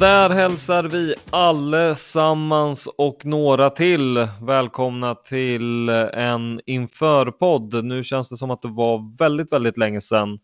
[0.00, 7.84] Och där hälsar vi allesammans och några till välkomna till en införpodd.
[7.84, 10.38] Nu känns det som att det var väldigt, väldigt länge sedan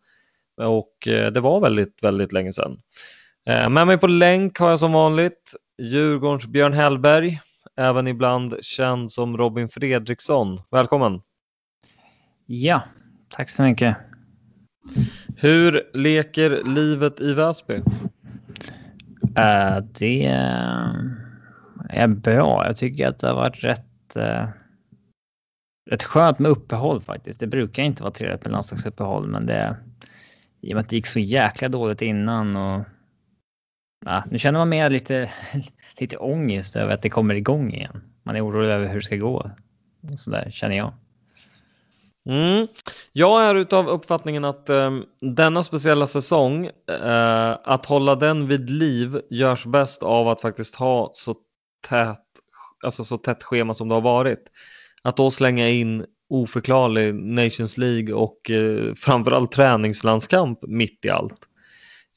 [0.56, 2.80] och eh, det var väldigt, väldigt länge sedan.
[3.46, 7.40] Eh, med mig på länk har jag som vanligt Djurgårdens Björn Hellberg,
[7.76, 10.60] även ibland känd som Robin Fredriksson.
[10.70, 11.20] Välkommen!
[12.46, 12.82] Ja,
[13.30, 13.96] tack så mycket.
[15.36, 17.82] Hur leker livet i Väsby?
[19.38, 20.94] Uh, det eh,
[21.88, 22.66] är bra.
[22.66, 24.48] Jag tycker att det har varit rätt, uh,
[25.90, 27.40] rätt skönt med uppehåll faktiskt.
[27.40, 29.76] Det brukar inte vara trevligt med landslagsuppehåll, men det
[30.60, 32.78] i och med att det gick så jäkla dåligt innan och
[34.06, 35.30] uh, nu känner man mer lite,
[36.00, 38.00] lite ångest över att det kommer igång igen.
[38.22, 39.50] Man är orolig över hur det ska gå.
[40.16, 40.92] Så där känner jag.
[42.26, 42.66] Mm.
[43.12, 49.20] Jag är utav uppfattningen att eh, denna speciella säsong, eh, att hålla den vid liv
[49.30, 51.34] görs bäst av att faktiskt ha så
[51.88, 52.24] tätt,
[52.84, 54.44] alltså så tätt schema som det har varit.
[55.02, 61.48] Att då slänga in oförklarlig Nations League och eh, framförallt träningslandskamp mitt i allt.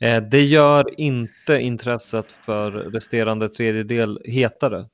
[0.02, 4.86] Eh, det gör inte intresset för resterande tredjedel hetare.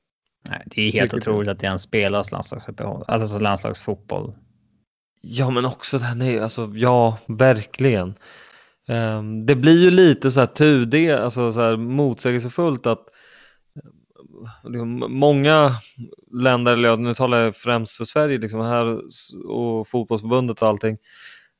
[0.48, 1.52] Nej, det är helt Tycker otroligt du?
[1.52, 4.34] att det ens spelas landslagsuppehåll, alltså landslagsfotboll
[5.20, 8.14] Ja, men också den är alltså ja, verkligen.
[8.88, 13.08] Um, det blir ju lite så här tudel, alltså så här motsägelsefullt att
[13.76, 15.72] eh, liksom, många
[16.32, 19.00] länder, eller nu talar jag främst för Sverige, liksom här
[19.46, 20.98] och fotbollsförbundet och allting.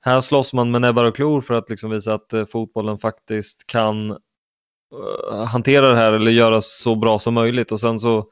[0.00, 3.66] Här slåss man med näbbar och klor för att liksom visa att uh, fotbollen faktiskt
[3.66, 8.30] kan uh, hantera det här eller göra så bra som möjligt och sen så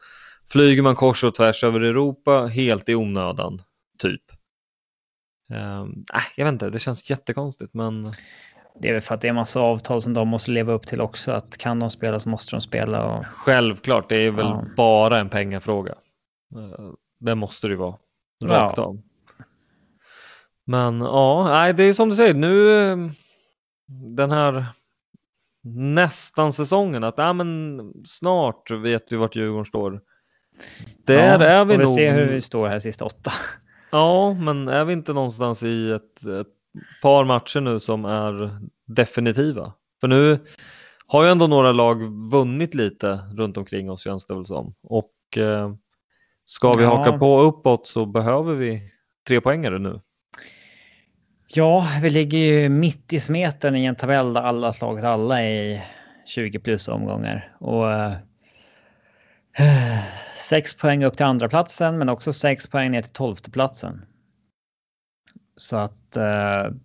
[0.50, 3.58] flyger man kors och tvärs över Europa helt i onödan,
[3.98, 4.22] typ.
[5.54, 5.86] Uh,
[6.36, 8.12] jag vet inte, det känns jättekonstigt men...
[8.80, 10.86] Det är väl för att det är en massa avtal som de måste leva upp
[10.86, 11.32] till också.
[11.32, 13.04] Att kan de spela så måste de spela.
[13.04, 13.26] Och...
[13.26, 14.64] Självklart, det är väl ja.
[14.76, 15.94] bara en pengafråga.
[16.56, 17.96] Uh, det måste det ju vara.
[18.44, 18.82] Rakt ja.
[18.82, 19.02] av.
[20.64, 22.78] Men ja, nej, det är som du säger nu.
[22.78, 23.10] Ehm,
[24.16, 24.66] den här
[25.64, 30.00] nästan säsongen att nej, men snart vet vi vart Djurgården står.
[31.04, 31.86] Där ja, är vi, nog.
[31.86, 33.30] Vi se hur vi står här sista åtta.
[33.94, 36.46] Ja, men är vi inte någonstans i ett, ett
[37.02, 39.72] par matcher nu som är definitiva?
[40.00, 40.38] För nu
[41.06, 44.74] har ju ändå några lag vunnit lite runt omkring oss känns det väl som.
[44.82, 45.74] Och eh,
[46.46, 46.96] ska vi ja.
[46.96, 48.82] haka på uppåt så behöver vi
[49.28, 50.00] tre poängare nu.
[51.48, 55.82] Ja, vi ligger ju mitt i smeten i en tabell där alla slagit alla i
[56.26, 57.56] 20 plus omgångar.
[57.60, 58.12] Och äh,
[60.48, 64.04] sex poäng upp till andra platsen men också sex poäng ner till tolfte platsen.
[65.56, 66.76] Så att uh,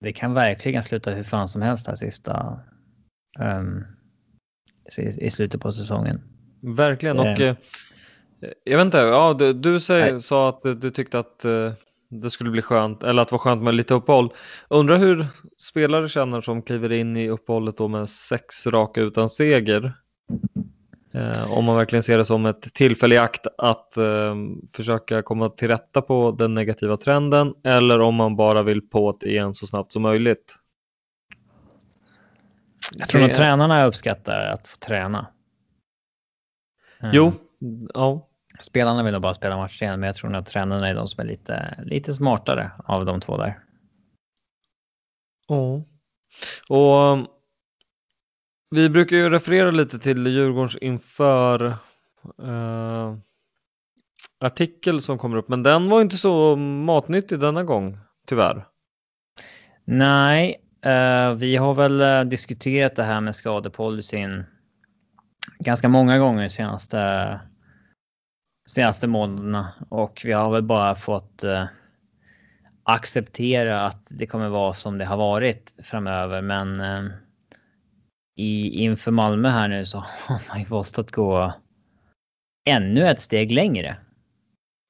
[0.00, 2.60] det kan verkligen sluta hur fan som helst här sista
[3.38, 3.84] um,
[4.98, 6.22] i, i, slutet på säsongen.
[6.60, 7.54] Verkligen och uh,
[8.64, 11.72] jag vet inte, ja, du, du säger, sa att du tyckte att uh,
[12.08, 14.32] det skulle bli skönt, eller att det var skönt med lite uppehåll.
[14.68, 15.26] Undrar hur
[15.70, 19.92] spelare känner som kliver in i uppehållet då med sex raka utan seger.
[21.14, 24.34] Eh, om man verkligen ser det som ett tillfälle i akt att eh,
[24.72, 29.26] försöka komma till rätta på den negativa trenden eller om man bara vill på det
[29.26, 30.56] igen så snabbt som möjligt.
[32.92, 33.26] Jag tror det...
[33.26, 35.26] att tränarna uppskattar att få träna.
[37.12, 37.32] Jo,
[37.62, 37.88] mm.
[37.94, 38.28] ja.
[38.60, 41.20] Spelarna vill nog bara spela match igen, men jag tror att tränarna är de som
[41.20, 43.58] är lite, lite smartare av de två där.
[45.48, 45.84] Ja.
[46.68, 47.18] Och
[48.72, 51.66] vi brukar ju referera lite till Djurgårdens inför
[52.42, 53.14] eh,
[54.40, 58.66] artikel som kommer upp, men den var inte så matnyttig denna gång, tyvärr.
[59.84, 64.44] Nej, eh, vi har väl eh, diskuterat det här med skadepolicyn
[65.58, 67.40] ganska många gånger senaste
[68.68, 71.64] senaste månaderna och vi har väl bara fått eh,
[72.82, 76.42] acceptera att det kommer vara som det har varit framöver.
[76.42, 77.12] Men eh,
[78.36, 81.52] i, inför Malmö här nu så har man ju valt att gå
[82.66, 83.96] ännu ett steg längre.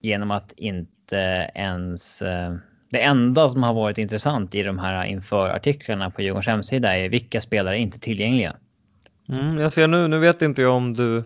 [0.01, 2.23] Genom att inte ens...
[2.23, 2.55] Eh,
[2.91, 7.41] det enda som har varit intressant i de här inför-artiklarna på Djurgårdens hemsida är vilka
[7.41, 8.57] spelare är inte tillgängliga.
[9.29, 11.25] Mm, jag ser nu, nu vet inte jag om du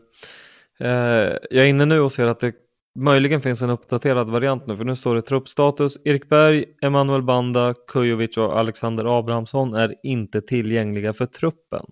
[0.80, 2.52] Eh, jag är inne nu och ser att det
[2.98, 5.98] möjligen finns en uppdaterad variant nu, för nu står det truppstatus.
[6.04, 11.86] Erik Berg, Emanuel Banda, Kujovic och Alexander Abrahamsson är inte tillgängliga för truppen.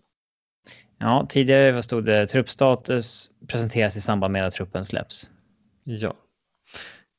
[0.98, 5.28] Ja, tidigare stod det truppstatus presenteras i samband med att truppen släpps.
[5.84, 6.14] Ja.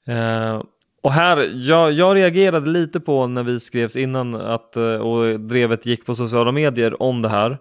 [0.08, 0.64] Eh,
[1.04, 5.86] och här, jag, jag, reagerade lite på när vi skrevs innan att, eh, och drevet
[5.86, 7.58] gick på sociala medier om det här.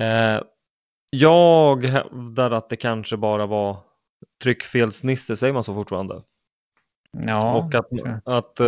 [0.00, 0.42] Eh,
[1.10, 3.76] jag hävdar att det kanske bara var
[4.42, 6.22] tryckfelsnisse, säger man så fortfarande?
[7.26, 7.54] Ja.
[7.54, 7.88] Och att,
[8.24, 8.60] att,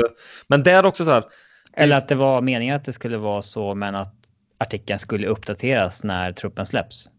[0.46, 1.24] men det är också så här.
[1.72, 4.21] Eller att det var meningen att det skulle vara så, men att
[4.62, 7.10] artikeln skulle uppdateras när truppen släpps.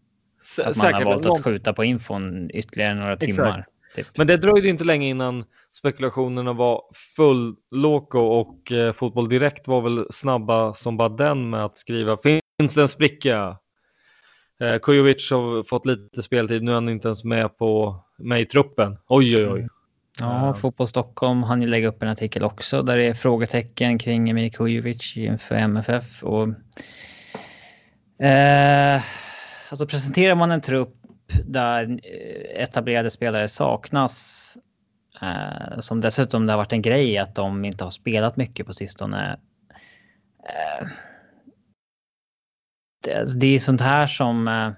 [0.58, 3.66] att man säkert, har valt att skjuta på infon ytterligare några timmar.
[3.94, 4.06] Typ.
[4.16, 6.82] Men det dröjde inte länge innan spekulationerna var
[7.16, 12.18] full loco och eh, Fotboll Direkt var väl snabba som bara den med att skriva
[12.22, 13.56] finns det en spricka?
[14.60, 18.46] Eh, Kujovic har fått lite speltid, nu är han inte ens med, på, med i
[18.46, 18.98] truppen.
[19.08, 19.58] Oj, oj, oj.
[19.58, 19.68] Mm.
[20.20, 23.98] Ja, uh, Fotboll Stockholm han ju lägga upp en artikel också där det är frågetecken
[23.98, 26.22] kring Emir Kujovic inför MFF.
[26.22, 26.48] Och,
[28.18, 29.02] eh,
[29.70, 30.96] alltså presenterar man en trupp
[31.44, 34.58] där eh, etablerade spelare saknas,
[35.22, 38.72] eh, som dessutom det har varit en grej att de inte har spelat mycket på
[38.72, 39.38] sistone.
[40.48, 40.86] Eh,
[43.04, 44.48] det, alltså det är sånt här som...
[44.48, 44.70] Eh,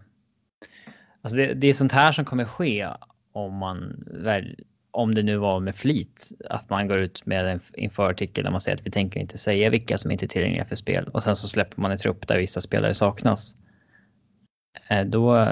[1.23, 2.88] alltså det, det, är sånt här som kommer ske
[3.33, 4.56] om man väl,
[4.96, 8.60] om det nu var med flit, att man går ut med en införartikel där man
[8.60, 11.37] säger att vi tänker inte säga vilka som inte är tillgängliga för spel och sen
[11.37, 13.54] så släpper man en trupp där vissa spelare saknas.
[14.88, 15.48] Eh, då,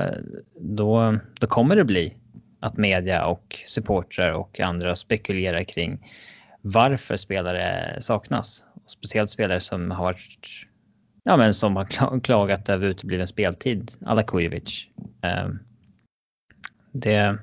[0.60, 2.14] då, då kommer det bli
[2.60, 6.10] att media och supportrar och andra spekulerar kring
[6.60, 8.64] varför spelare saknas.
[8.86, 10.48] Speciellt spelare som har varit
[11.24, 14.88] ja, men som har klagat över utebliven speltid, alla Kujovic.
[15.22, 15.48] Eh,
[16.92, 17.38] det...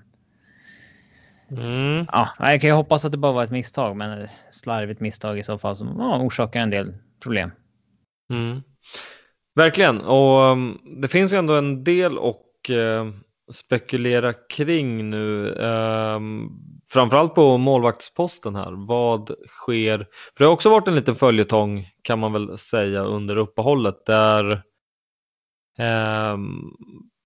[1.51, 2.05] Mm.
[2.11, 5.43] Ja, jag kan ju hoppas att det bara var ett misstag, men slarvigt misstag i
[5.43, 6.93] så fall som ja, orsakar en del
[7.23, 7.51] problem.
[8.33, 8.61] Mm.
[9.55, 13.11] Verkligen, och um, det finns ju ändå en del och uh,
[13.51, 15.47] spekulera kring nu.
[15.47, 16.49] Um,
[16.91, 18.87] framförallt på målvaktsposten här.
[18.87, 19.97] Vad sker?
[19.97, 24.51] För det har också varit en liten följetong kan man väl säga under uppehållet där
[25.79, 26.37] eh,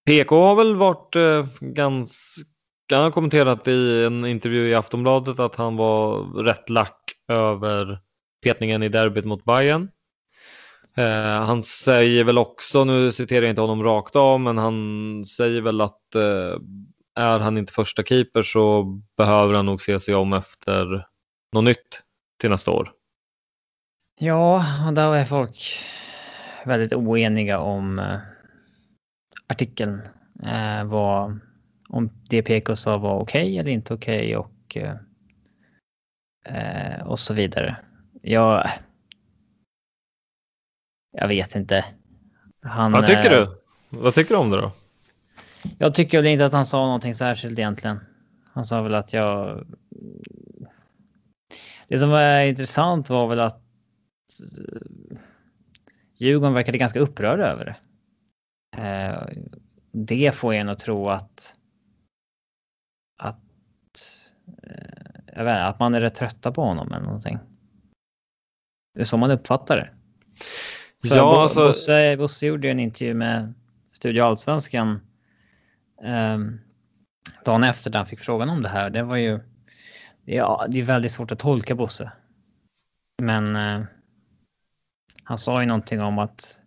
[0.06, 2.55] PK har väl varit eh, ganska
[2.92, 8.00] han har kommenterat i en intervju i Aftonbladet att han var rätt lack över
[8.44, 9.90] petningen i derbyt mot Bayern.
[10.98, 15.62] Eh, han säger väl också, nu citerar jag inte honom rakt av, men han säger
[15.62, 16.60] väl att eh,
[17.16, 18.84] är han inte första keeper så
[19.18, 21.08] behöver han nog se sig om efter
[21.54, 22.02] något nytt
[22.42, 22.92] till nästa år.
[24.20, 25.80] Ja, och där är folk
[26.66, 28.20] väldigt oeniga om eh,
[29.48, 30.02] artikeln.
[30.44, 31.40] Eh, vad,
[31.96, 34.96] om det PK sa var okej okay eller inte okej okay och, eh,
[36.46, 37.78] eh, och så vidare.
[38.22, 38.70] Jag,
[41.12, 41.86] jag vet inte.
[42.62, 43.62] Han, Vad tycker du?
[43.90, 44.72] Vad tycker du om det då?
[45.78, 48.00] Jag tycker väl inte att han sa någonting särskilt egentligen.
[48.54, 49.66] Han sa väl att jag...
[51.88, 53.62] Det som var intressant var väl att
[54.58, 55.18] eh,
[56.16, 57.76] Djurgården verkade ganska upprörda över det.
[58.82, 59.28] Eh,
[59.92, 61.56] det får en att tro att
[63.18, 63.40] att,
[64.64, 67.40] eh, jag vet, att man är rätt trötta på honom eller någonting.
[68.94, 69.90] Det är så man uppfattar det.
[71.08, 71.68] För ja, alltså...
[71.68, 73.54] Bosse, Bosse gjorde en intervju med
[73.92, 75.02] Studio Allsvenskan
[76.04, 76.60] um,
[77.46, 78.90] dagen efter när han fick frågan om det här.
[78.90, 79.40] Det var ju...
[80.26, 82.12] Ja, det är väldigt svårt att tolka Bosse.
[83.22, 83.86] Men uh,
[85.24, 86.62] han sa ju någonting om att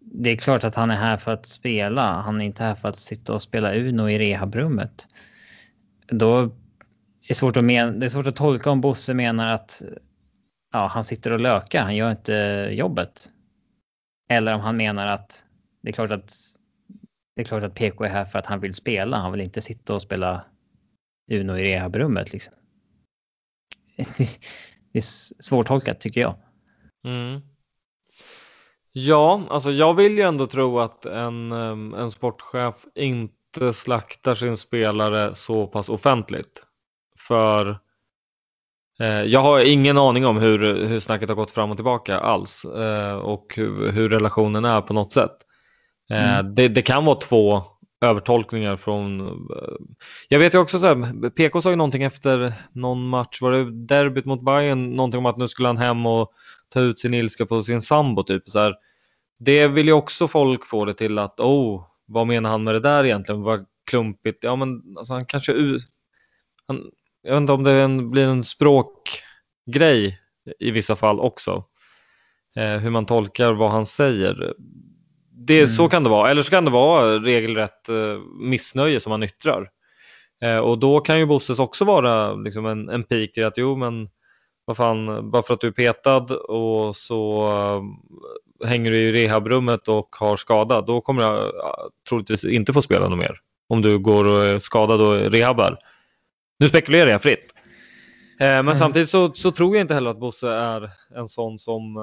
[0.00, 2.20] det är klart att han är här för att spela.
[2.20, 5.08] Han är inte här för att sitta och spela Uno i rehabrummet.
[6.08, 6.50] Då är
[7.28, 9.82] det svårt att, men, det är svårt att tolka om Bosse menar att
[10.72, 13.30] ja, han sitter och lökar, han gör inte jobbet.
[14.30, 15.44] Eller om han menar att
[15.82, 16.34] det är klart att
[17.36, 19.16] det är klart att PK är här för att han vill spela.
[19.16, 20.44] Han vill inte sitta och spela
[21.30, 22.54] Uno i rehabrummet liksom.
[24.92, 26.34] Det är svårtolkat tycker jag.
[27.04, 27.40] Mm.
[28.92, 33.37] Ja, alltså jag vill ju ändå tro att en, en sportchef inte
[33.72, 36.62] slaktar sin spelare så pass offentligt.
[37.18, 37.78] För
[39.00, 42.64] Eh, jag har ingen aning om hur, hur snacket har gått fram och tillbaka alls
[42.64, 45.36] eh, och hur, hur relationen är på något sätt.
[46.10, 46.54] Eh, mm.
[46.54, 47.62] Det, det, kan vara två
[48.00, 49.38] övertolkningar från...
[50.28, 53.86] Jag vet ju också så här, PK sa ju någonting efter någon match, var det
[53.86, 56.32] derbyt mot Bayern, någonting om att nu skulle han hem och
[56.68, 58.48] ta ut sin ilska på sin sambo typ.
[58.48, 58.74] Så här.
[59.38, 62.80] Det vill ju också folk få det till att, oh, vad menar han med det
[62.80, 63.42] där egentligen?
[63.42, 64.44] Vad klumpigt.
[64.44, 65.52] Ja, men alltså, han kanske...
[66.66, 66.90] Han,
[67.22, 70.20] jag vet inte om det en, blir en språkgrej
[70.58, 71.64] i vissa fall också.
[72.56, 74.54] Eh, hur man tolkar vad han säger.
[75.30, 75.68] Det, mm.
[75.68, 79.70] Så kan det vara, eller så kan det vara regelrätt eh, missnöje som han yttrar.
[80.42, 83.76] Eh, och då kan ju Bosses också vara liksom en, en pik till att jo
[83.76, 84.08] men
[84.68, 87.82] vad fan, bara för att du är petad och så uh,
[88.68, 91.50] hänger du i rehabrummet och har skada, då kommer jag uh,
[92.08, 93.36] troligtvis inte få spela något mer.
[93.68, 95.78] Om du går och är skadad och rehabbar.
[96.58, 97.52] Nu spekulerar jag fritt.
[98.40, 98.74] Eh, men mm.
[98.74, 101.96] samtidigt så, så, tror jag inte heller att Bosse är en sån som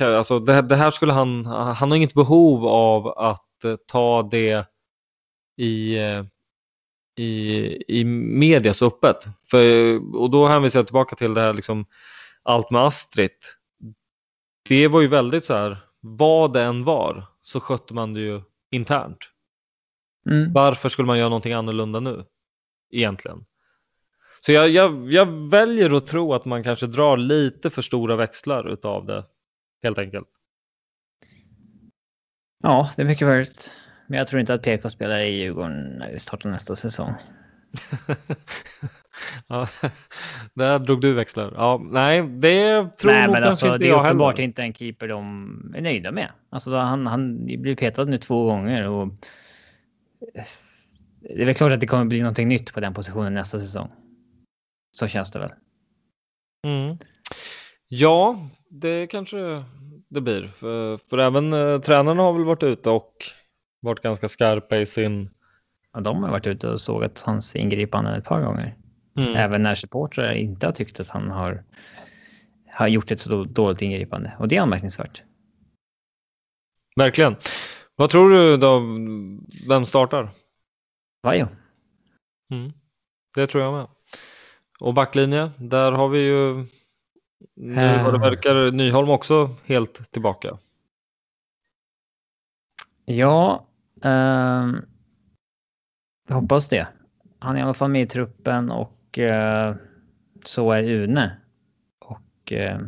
[0.00, 4.22] eh, alltså det, det, här skulle han, han har inget behov av att eh, ta
[4.22, 4.66] det
[5.56, 5.98] i,
[7.16, 9.16] i, i media så öppet.
[9.50, 11.86] För, och då hänvisar jag tillbaka till det här liksom,
[12.42, 13.30] allt med Astrid.
[14.68, 18.42] Det var ju väldigt så här, vad det än var så skötte man det ju
[18.70, 19.18] internt.
[20.30, 20.52] Mm.
[20.52, 22.24] Varför skulle man göra någonting annorlunda nu?
[22.90, 23.44] Egentligen.
[24.40, 28.68] Så jag, jag, jag, väljer att tro att man kanske drar lite för stora växlar
[28.72, 29.24] utav det
[29.82, 30.28] helt enkelt.
[32.62, 33.76] Ja, det är mycket möjligt.
[34.06, 37.14] Men jag tror inte att PK spelar i Djurgården när vi startar nästa säsong.
[39.46, 39.68] ja,
[40.54, 41.52] där drog du växlar.
[41.56, 45.72] Ja, nej, det tror nej, men alltså, inte Det är uppenbart inte en keeper de
[45.76, 46.30] är nöjda med.
[46.50, 49.08] Alltså, han, han blir petad nu två gånger och
[51.20, 53.88] det är väl klart att det kommer bli någonting nytt på den positionen nästa säsong.
[54.90, 55.50] Så känns det väl.
[56.66, 56.98] Mm.
[57.88, 59.64] Ja, det kanske
[60.08, 60.46] det blir.
[60.46, 63.12] För, för även eh, tränarna har väl varit ute och
[63.80, 65.30] varit ganska skarpa i sin...
[65.92, 68.76] Ja, de har varit ute och sågat hans ingripande ett par gånger.
[69.16, 69.36] Mm.
[69.36, 71.64] Även när supportrar inte har tyckt att han har,
[72.70, 74.36] har gjort ett så dåligt ingripande.
[74.38, 75.22] Och det är anmärkningsvärt.
[76.96, 77.36] Verkligen.
[77.96, 78.80] Vad tror du då?
[79.68, 80.30] Vem startar?
[81.22, 81.46] Vajo.
[82.50, 82.72] Mm.
[83.34, 83.86] Det tror jag med.
[84.80, 86.66] Och backlinje, där har vi ju
[87.56, 88.30] nu vad det eh.
[88.30, 90.58] verkar Nyholm också helt tillbaka.
[93.08, 93.66] Ja,
[94.04, 94.66] eh,
[96.28, 96.86] jag hoppas det.
[97.38, 99.74] Han är i alla fall med i truppen och eh,
[100.44, 101.36] så är Une.
[102.00, 102.80] Och eh,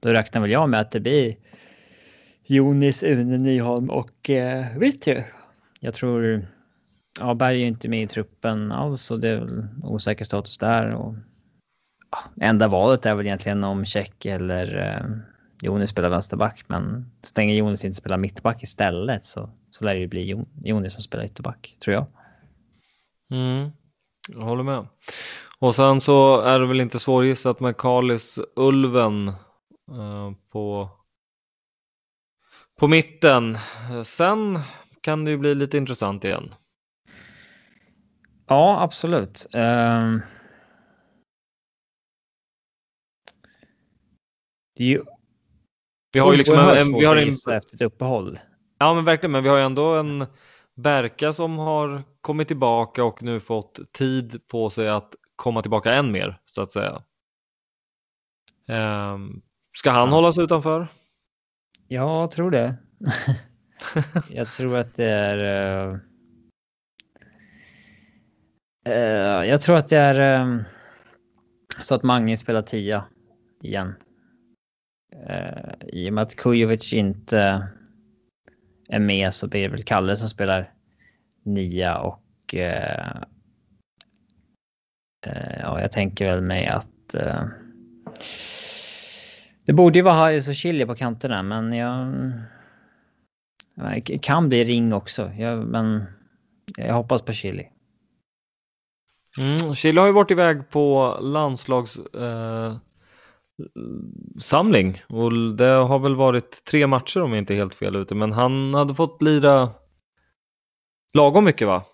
[0.00, 1.36] då räknar väl jag med att det blir
[2.42, 5.24] Jonis, Une, Nyholm och eh, Vittry.
[5.80, 6.46] Jag tror
[7.20, 10.90] ja, Berg är inte med i truppen alls och det är väl osäker status där.
[10.90, 11.14] Och,
[12.10, 16.64] ja, enda valet är väl egentligen om Tjeck eller eh, Jonis spelar vänsterback.
[16.66, 21.02] Men stänger Jonis inte spelar mittback istället så, så lär det ju bli Jonis som
[21.02, 22.06] spelar ytterback, tror jag.
[23.30, 23.70] Mm,
[24.28, 24.86] jag håller med.
[25.58, 29.28] Och sen så är det väl inte svårgissat med Kalis Ulven
[29.90, 30.90] uh, på,
[32.78, 33.58] på mitten.
[34.04, 34.60] Sen
[35.00, 36.54] kan det ju bli lite intressant igen.
[38.46, 39.46] Ja, absolut.
[39.52, 40.22] Um...
[44.74, 45.04] Det är ju
[46.16, 47.28] vi har ju liksom en, en, vi har en...
[47.28, 48.38] efter ett uppehåll.
[48.78, 49.32] Ja, men verkligen.
[49.32, 50.26] Men vi har ju ändå en
[50.74, 56.12] Berka som har kommit tillbaka och nu fått tid på sig att komma tillbaka än
[56.12, 57.02] mer så att säga.
[58.68, 59.42] Um,
[59.76, 60.14] ska han ja.
[60.14, 60.88] hållas utanför?
[61.88, 62.76] Jag tror det.
[64.30, 65.38] jag tror att det är...
[65.86, 65.98] Uh,
[68.88, 70.64] uh, jag tror att det är um,
[71.82, 73.04] så att Mange spelar tia
[73.62, 73.94] igen.
[75.28, 77.68] Eh, I och med att Kujovic inte
[78.88, 80.72] är med så blir det väl Kalle som spelar
[81.42, 83.16] nia och eh,
[85.26, 87.44] eh, ja, jag tänker väl mig att eh,
[89.64, 92.32] det borde ju vara Harris och Chili på kanterna, men jag...
[94.04, 96.04] Det kan bli ring också, jag, men
[96.76, 97.68] jag hoppas på Chili.
[99.38, 101.98] Mm, Chile har ju varit iväg på landslags...
[101.98, 102.76] eh,
[104.38, 108.14] samling och det har väl varit tre matcher om jag inte är helt fel ute,
[108.14, 109.70] men han hade fått lira
[111.14, 111.84] lagom mycket va?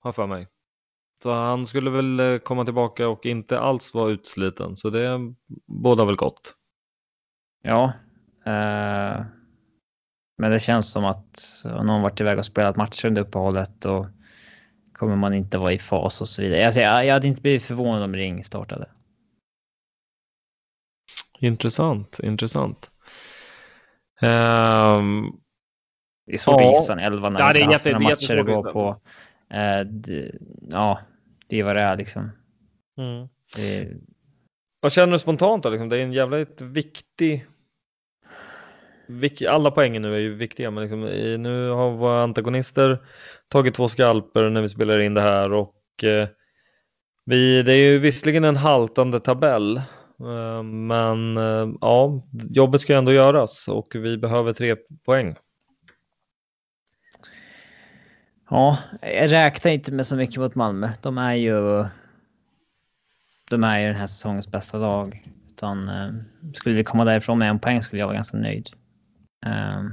[0.00, 0.48] Har för mig.
[1.22, 5.34] Så han skulle väl eh, komma tillbaka och inte alls vara utsliten, så det
[5.66, 6.54] båda väl gott.
[7.62, 7.92] Ja.
[8.46, 9.24] Eh,
[10.38, 14.06] men det känns som att någon varit iväg och spelat matcher under uppehållet och
[14.92, 16.66] kommer man inte vara i fas och så vidare.
[16.66, 18.88] Alltså, jag, jag hade inte blivit förvånad om Ring startade.
[21.40, 22.90] Intressant, intressant.
[24.22, 25.40] Um,
[26.26, 26.70] det är svårt ja.
[26.70, 28.88] att gissa en elva när ja, det är jätte, några matcher att gå på.
[29.54, 30.32] Uh, det,
[30.70, 31.00] ja,
[31.48, 32.30] det är vad det är liksom.
[32.98, 33.28] Mm.
[33.56, 33.88] Det,
[34.80, 35.70] vad känner du spontant då?
[35.70, 35.88] Liksom?
[35.88, 37.46] Det är en jävligt viktig...
[39.48, 41.00] Alla poängen nu är ju viktiga, men liksom,
[41.42, 42.98] nu har våra antagonister
[43.48, 46.28] tagit två skalper när vi spelar in det här och eh,
[47.24, 49.82] vi, det är ju visserligen en haltande tabell, eh,
[50.20, 55.36] Eh, men eh, ja, jobbet ska ändå göras och vi behöver tre poäng.
[58.50, 60.90] Ja, jag räknar inte med så mycket mot Malmö.
[61.02, 61.84] De är ju
[63.50, 65.24] de är ju den här säsongens bästa lag.
[65.48, 66.12] Utan eh,
[66.54, 68.70] skulle vi komma därifrån med en poäng skulle jag vara ganska nöjd.
[69.46, 69.84] Eh,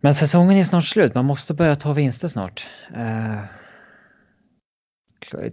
[0.00, 1.14] men säsongen är snart slut.
[1.14, 2.66] Man måste börja ta vinster snart.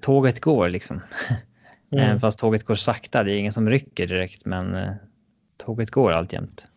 [0.02, 1.02] Tåget går liksom.
[1.92, 2.20] Mm.
[2.20, 3.24] Fast tåget går sakta.
[3.24, 4.92] Det är ingen som rycker direkt, men eh,
[5.58, 6.68] tåget går alltjämt.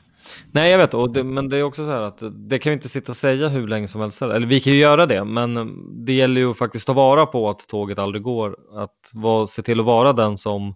[0.53, 2.75] Nej, jag vet, och det, men det är också så här att det kan vi
[2.75, 4.23] inte sitta och säga hur länge som helst.
[4.23, 7.69] Eller vi kan ju göra det, men det gäller ju faktiskt ta vara på att
[7.69, 8.57] tåget aldrig går.
[8.75, 10.75] Att var, se till att vara den som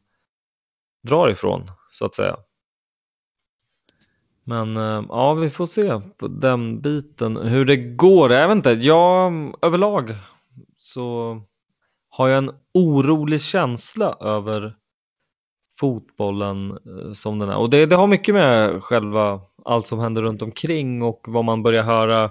[1.02, 2.36] drar ifrån, så att säga.
[4.44, 8.32] Men eh, ja, vi får se på den biten hur det går.
[8.32, 10.14] Jag vet inte, jag överlag
[10.78, 11.40] så
[12.16, 14.74] har jag en orolig känsla över
[15.80, 17.56] fotbollen eh, som den är.
[17.56, 21.62] Och det, det har mycket med själva allt som händer runt omkring och vad man
[21.62, 22.24] börjar höra.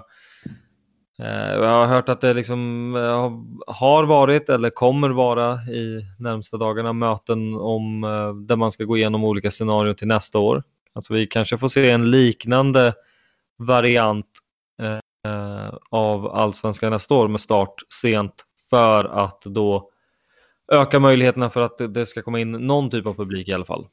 [1.18, 6.56] Eh, jag har hört att det liksom eh, har varit eller kommer vara i närmsta
[6.56, 10.62] dagarna möten om eh, där man ska gå igenom olika scenarier till nästa år.
[10.94, 12.94] Alltså vi kanske får se en liknande
[13.58, 14.26] variant
[15.90, 19.90] av allsvenskan nästa år med start sent för att då
[20.72, 23.86] öka möjligheterna för att det ska komma in någon typ av publik i alla fall.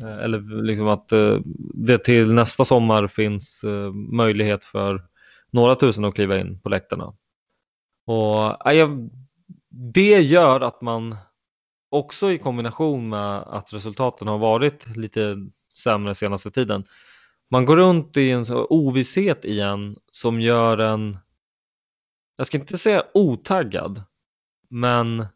[0.00, 1.38] Eh, eller liksom att eh,
[1.74, 5.04] det till nästa sommar finns eh, möjlighet för
[5.50, 7.14] några tusen att kliva in på läktarna.
[8.06, 8.58] Och
[9.70, 11.16] det gör att man
[11.90, 15.36] också i kombination med att resultaten har varit lite
[15.74, 16.84] sämre senaste tiden.
[17.50, 21.18] Man går runt i en ovisshet igen som gör en,
[22.40, 24.02] jag ska inte säga otaggad,
[24.70, 25.26] men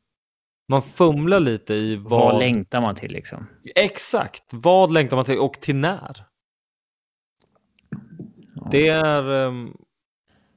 [0.68, 2.10] man fumlar lite i vad...
[2.10, 3.46] Vad längtar man till liksom?
[3.74, 6.24] Exakt, vad längtar man till och till när?
[8.54, 8.68] Ja.
[8.70, 9.28] Det är...
[9.28, 9.76] Um...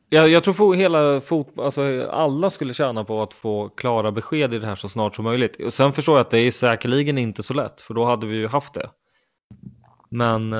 [0.09, 4.59] Jag, jag tror hela fot, alltså alla skulle tjäna på att få klara besked i
[4.59, 5.61] det här så snart som möjligt.
[5.61, 8.35] Och sen förstår jag att det är säkerligen inte så lätt, för då hade vi
[8.35, 8.89] ju haft det.
[10.09, 10.53] Men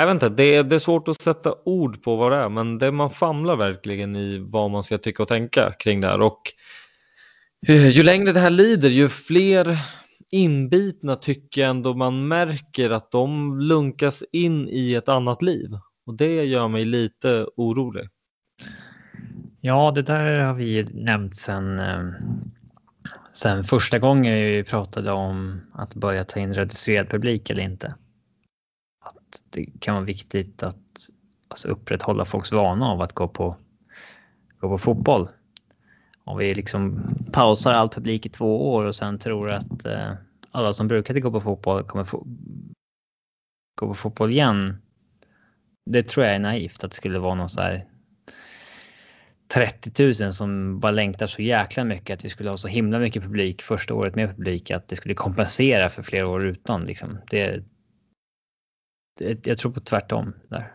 [0.00, 2.48] jag vet inte, det är, det är svårt att sätta ord på vad det är,
[2.48, 6.20] men det man famlar verkligen i vad man ska tycka och tänka kring det här.
[6.20, 6.42] Och
[7.68, 9.78] eh, ju längre det här lider, ju fler
[10.30, 15.70] inbitna tycker jag ändå man märker att de lunkas in i ett annat liv.
[16.06, 18.08] Och det gör mig lite orolig.
[19.60, 22.04] Ja, det där har vi nämnt sen, eh,
[23.32, 27.94] sen första gången vi pratade om att börja ta in reducerad publik eller inte.
[29.34, 31.10] Att det kan vara viktigt att
[31.48, 33.56] alltså, upprätthålla folks vana av att gå på,
[34.60, 35.28] gå på fotboll
[36.24, 40.12] om vi liksom pausar all publik i två år och sen tror att eh,
[40.50, 42.26] alla som brukade gå på fotboll kommer få
[43.80, 44.82] gå på fotboll igen.
[45.90, 47.86] Det tror jag är naivt att det skulle vara någon så här
[49.54, 53.22] 30 000 som bara längtar så jäkla mycket att vi skulle ha så himla mycket
[53.22, 56.84] publik första året med publik att det skulle kompensera för flera år utan.
[56.84, 57.18] Liksom.
[57.30, 57.64] Det, det,
[59.20, 60.72] Eh, jag tror på tvärtom där.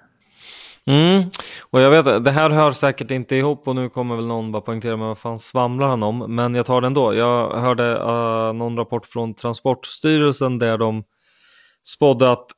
[0.86, 1.30] Mm.
[1.62, 4.62] Och jag vet, det här hör säkert inte ihop och nu kommer väl någon bara
[4.62, 6.36] poängtera men vad fan svamlar han om?
[6.36, 7.13] Men jag tar det ändå.
[7.13, 11.04] Jag hörde uh, någon rapport från Transportstyrelsen där de
[11.84, 12.52] spådde att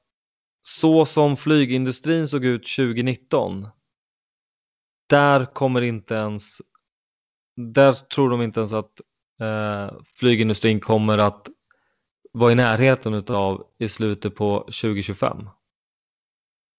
[0.64, 3.68] så som flygindustrin såg ut 2019
[5.10, 6.62] där kommer inte ens
[7.56, 9.02] där tror de inte ens att
[9.42, 11.48] uh, flygindustrin kommer att
[12.32, 15.50] vara i närheten av i slutet på 2025.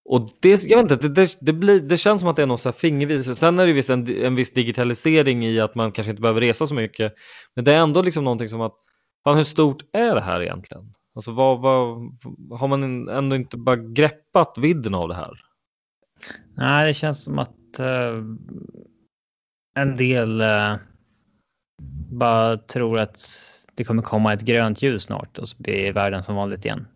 [0.05, 2.47] Och det, jag vet inte, det, det, det, blir, det känns som att det är
[2.47, 3.39] någon så fingervis.
[3.39, 6.67] Sen är det visst en, en viss digitalisering i att man kanske inte behöver resa
[6.67, 7.15] så mycket.
[7.55, 8.75] Men det är ändå liksom någonting som att,
[9.25, 10.95] fan hur stort är det här egentligen?
[11.15, 11.89] Alltså vad, vad,
[12.59, 15.41] har man ändå inte bara greppat vidden av det här?
[16.55, 18.25] Nej, det känns som att uh,
[19.75, 20.77] en del uh,
[22.11, 23.19] bara tror att
[23.75, 26.87] det kommer komma ett grönt ljus snart och så blir världen som vanligt igen.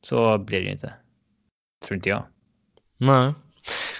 [0.00, 0.94] Så blir det ju inte.
[1.84, 2.22] Tror inte jag.
[2.96, 3.34] Nej.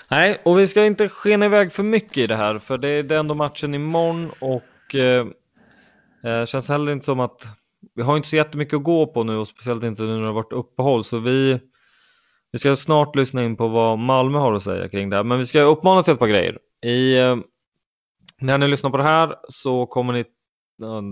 [0.08, 3.12] Nej, och vi ska inte skena iväg för mycket i det här, för det är
[3.12, 5.26] ändå matchen imorgon och eh,
[6.24, 7.42] eh, känns heller inte som att
[7.94, 10.26] vi har inte så jättemycket att gå på nu och speciellt inte nu när det
[10.26, 11.60] har varit uppehåll, så vi,
[12.52, 15.38] vi ska snart lyssna in på vad Malmö har att säga kring det här, men
[15.38, 16.58] vi ska uppmana till ett par grejer.
[16.84, 17.36] I, eh,
[18.40, 20.24] när ni lyssnar på det här så kommer ni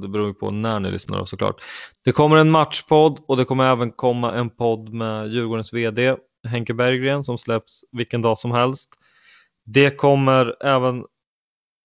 [0.00, 1.62] det beror på när ni lyssnar såklart.
[2.04, 6.74] Det kommer en matchpodd och det kommer även komma en podd med Djurgårdens VD Henke
[6.74, 8.90] Berggren som släpps vilken dag som helst.
[9.64, 11.04] Det kommer även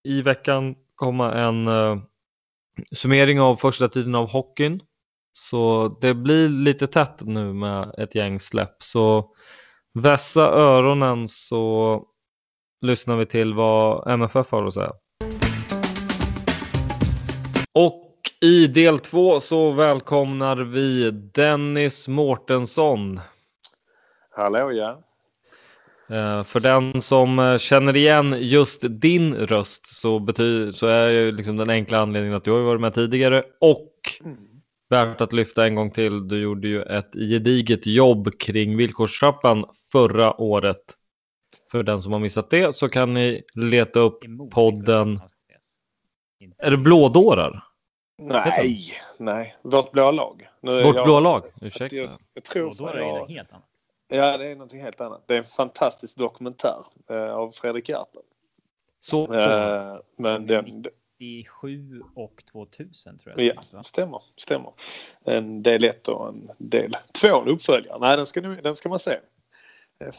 [0.03, 1.97] i veckan komma en uh,
[2.91, 4.81] summering av första tiden av hockeyn.
[5.33, 8.83] Så det blir lite tätt nu med ett gäng släpp.
[8.83, 9.33] Så
[9.93, 12.03] vässa öronen så
[12.81, 14.91] lyssnar vi till vad MFF har att säga.
[17.73, 18.09] Och
[18.41, 23.19] i del två så välkomnar vi Dennis Mårtensson.
[24.39, 25.03] Hallå ja.
[26.11, 31.31] Uh, för den som uh, känner igen just din röst så, bety- så är ju
[31.31, 33.93] liksom den enkla anledningen att du har varit med tidigare och
[34.89, 36.27] värt att lyfta en gång till.
[36.27, 40.83] Du gjorde ju ett gediget jobb kring villkorstrappan förra året.
[41.71, 44.19] För den som har missat det så kan ni leta upp
[44.51, 45.21] podden.
[46.57, 47.63] Är det blådårar?
[48.21, 50.47] Nej, nej, vårt blå lag.
[50.61, 51.95] Nu Vårt jag, blå lag, ursäkta.
[51.95, 53.65] Jag, jag tror blådårar är det helt annat.
[54.11, 55.23] Ja, det är någonting helt annat.
[55.25, 58.21] Det är en fantastisk dokumentär eh, av Fredrik Järpen.
[58.99, 59.33] Så.
[59.33, 60.85] Eh, men den,
[61.19, 63.59] 97 och 2000 tror jag.
[63.71, 64.21] Ja, stämmer.
[64.37, 64.71] stämmer.
[65.23, 67.99] En del 1 och en del 2, en uppföljare.
[67.99, 69.19] Nej, den ska, den ska man se.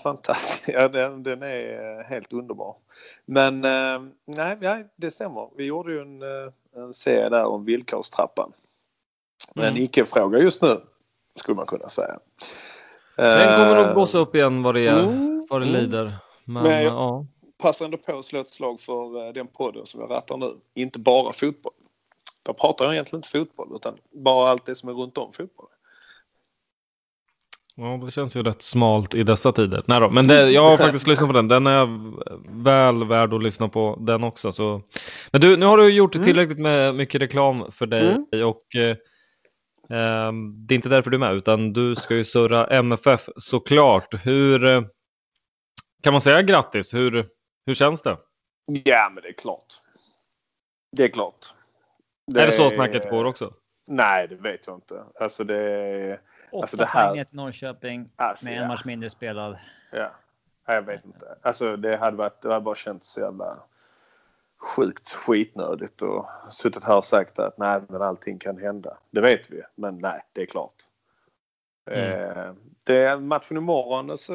[0.03, 0.69] Fantastisk.
[0.69, 2.77] Ja, den, den är eh, helt underbar.
[3.25, 5.51] Men eh, nej, ja, det stämmer.
[5.57, 8.53] Vi gjorde ju en, eh, en serie där om villkorstrappan.
[9.55, 9.83] Men mm.
[9.83, 10.81] icke-fråga just nu,
[11.35, 12.19] skulle man kunna säga.
[13.21, 15.81] Den kommer nog blåsa upp igen vad det, är, mm, vad det mm.
[15.81, 16.13] lider.
[16.45, 17.27] Men, Men jag ja.
[17.63, 20.53] passar ändå på att slå ett slag för eh, den podden som jag rattar nu.
[20.75, 21.73] Inte bara fotboll.
[22.43, 25.67] Då pratar jag egentligen inte fotboll utan bara allt det som är runt om fotboll.
[27.75, 29.83] Ja, det känns ju rätt smalt i dessa tider.
[29.87, 31.49] Nej då, men det, jag har faktiskt lyssnat på den.
[31.49, 31.89] Den är
[32.63, 34.53] väl värd att lyssna på den också.
[34.53, 34.83] Så.
[35.31, 36.25] Men du, nu har du gjort mm.
[36.25, 38.49] tillräckligt med mycket reklam för dig mm.
[38.49, 38.97] och eh,
[39.91, 44.27] det är inte därför du är med, utan du ska ju surra MFF såklart.
[44.27, 44.83] Hur eh,
[46.03, 46.95] kan man säga grattis?
[46.95, 47.29] Hur,
[47.67, 48.19] hur känns det?
[48.85, 49.67] Ja, men det är klart.
[50.97, 51.55] Det är klart.
[52.27, 53.55] Det är det så snacket går också?
[53.87, 55.05] Nej, det vet jag inte.
[55.21, 56.21] Alltså det...
[56.53, 57.11] Åtta alltså det här...
[57.11, 58.69] poäng till Norrköping alltså, med en ja.
[58.69, 59.59] match mindre spelad.
[59.93, 60.11] Ja,
[60.67, 61.39] jag vet inte.
[61.43, 63.63] Alltså det hade varit, det hade bara känts så jävla
[64.61, 68.99] sjukt skitnödigt och suttit här och sagt att nej, men allting kan hända.
[69.11, 70.75] Det vet vi, men nej, det är klart.
[71.91, 72.39] Mm.
[72.39, 74.35] Eh, det är matchen imorgon så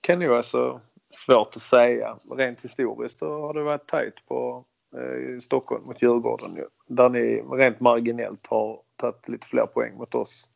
[0.00, 2.18] kan ju alltså svårt att säga.
[2.30, 4.64] Rent historiskt så har det varit tajt på
[4.96, 6.66] eh, i Stockholm mot Djurgården ju.
[6.86, 10.50] Där ni rent marginellt har tagit lite fler poäng mot oss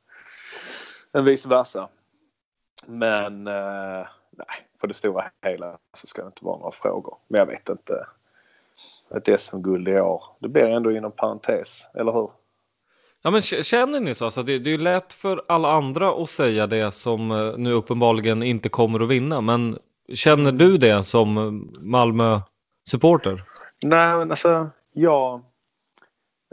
[1.12, 1.88] än vice versa.
[2.86, 7.18] Men eh, nej, på det stora hela så ska det inte vara några frågor.
[7.28, 8.06] Men jag vet inte
[9.16, 10.22] ett SM-guld i år.
[10.38, 12.30] Det blir ändå inom parentes, eller hur?
[13.24, 14.24] Ja, men känner ni så?
[14.24, 17.72] Alltså, det, det är ju lätt för alla andra att säga det som eh, nu
[17.72, 19.40] uppenbarligen inte kommer att vinna.
[19.40, 19.78] Men
[20.14, 21.34] känner du det som
[21.80, 23.44] Malmö-supporter?
[23.84, 25.40] Nej, men alltså jag,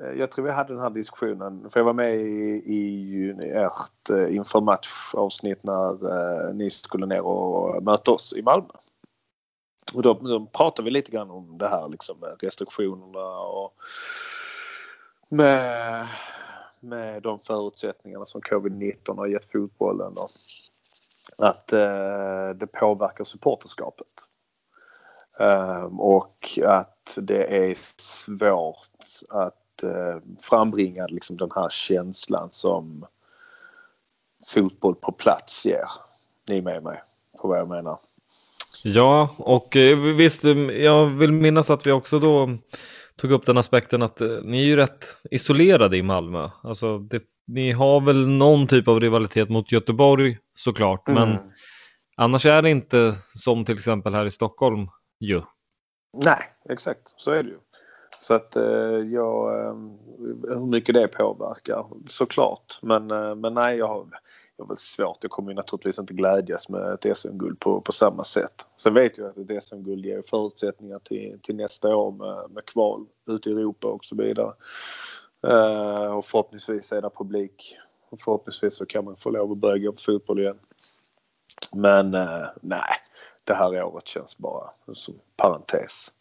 [0.02, 4.10] eh, jag tror vi hade den här diskussionen, för jag var med i, i ert
[4.10, 8.68] eh, inför matchavsnitt när eh, ni skulle ner och möta oss i Malmö.
[9.94, 13.74] Och då, då pratar vi lite grann om det här liksom med restriktionerna och
[15.30, 16.08] med,
[16.80, 20.18] med de förutsättningarna som covid-19 har gett fotbollen.
[20.18, 20.30] Och
[21.38, 24.08] att eh, det påverkar supporterskapet.
[25.40, 33.06] Um, och att det är svårt att uh, frambringa liksom den här känslan som
[34.54, 35.90] fotboll på plats ger.
[36.48, 37.04] Ni med mig
[37.38, 38.00] på vad jag menar?
[38.84, 40.44] Ja, och eh, visst,
[40.80, 42.58] jag vill minnas att vi också då
[43.16, 46.50] tog upp den aspekten att eh, ni är ju rätt isolerade i Malmö.
[46.64, 51.30] Alltså, det, ni har väl någon typ av rivalitet mot Göteborg såklart, mm.
[51.30, 51.40] men
[52.18, 54.88] annars är det inte som till exempel här i Stockholm
[55.20, 55.42] ju.
[56.26, 57.60] Nej, exakt så är det ju.
[58.20, 58.64] Så att eh,
[59.14, 59.76] jag, eh,
[60.50, 62.80] hur mycket det påverkar såklart.
[62.82, 64.14] Men, eh, men nej, jag
[64.60, 65.18] det var väl svårt.
[65.22, 68.66] Jag kommer ju naturligtvis inte glädjas med ett SM-guld på, på samma sätt.
[68.78, 73.06] Sen vet jag att ett SM-guld ger förutsättningar till, till nästa år med, med kval
[73.28, 74.54] ute i Europa och så vidare.
[75.48, 77.78] Uh, och förhoppningsvis är det publik.
[78.10, 80.60] Och förhoppningsvis så kan man få lov att börja gå på fotboll igen.
[81.74, 82.94] Men uh, nej,
[83.44, 86.12] det här året känns bara som parentes.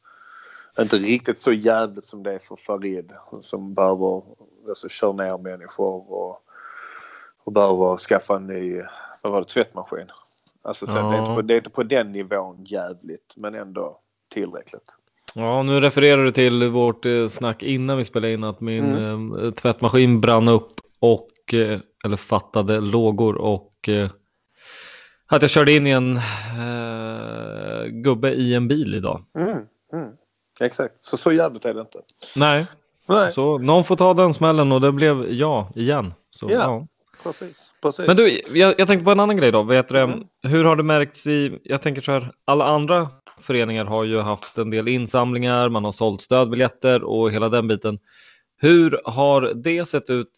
[0.79, 4.23] Inte riktigt så jävligt som det är för Farid som behöver
[4.69, 6.43] alltså, köra ner människor och,
[7.49, 8.83] och behöver skaffa en ny
[9.23, 10.07] vad var det, tvättmaskin.
[10.63, 11.03] Alltså, så ja.
[11.03, 13.99] det, är inte på, det är inte på den nivån jävligt men ändå
[14.33, 14.95] tillräckligt.
[15.35, 19.45] Ja, nu refererar du till vårt eh, snack innan vi spelade in att min mm.
[19.45, 23.89] eh, tvättmaskin brann upp och eh, eller fattade lågor och
[25.27, 29.25] att jag körde in i en eh, gubbe i en bil idag.
[29.39, 29.59] Mm,
[29.93, 30.11] mm.
[30.61, 31.99] Exakt, så så jävligt är det inte.
[32.37, 32.67] Nej.
[33.07, 36.15] Nej, så någon får ta den smällen och det blev jag igen.
[36.31, 36.87] Så, ja, ja.
[37.23, 38.07] Precis, precis.
[38.07, 39.63] Men du, jag, jag tänkte på en annan grej då.
[39.63, 40.25] Vet du, mm.
[40.43, 44.59] Hur har det märkts i, jag tänker så här, alla andra föreningar har ju haft
[44.59, 47.99] en del insamlingar, man har sålt stödbiljetter och hela den biten.
[48.61, 50.31] Hur har det sett ut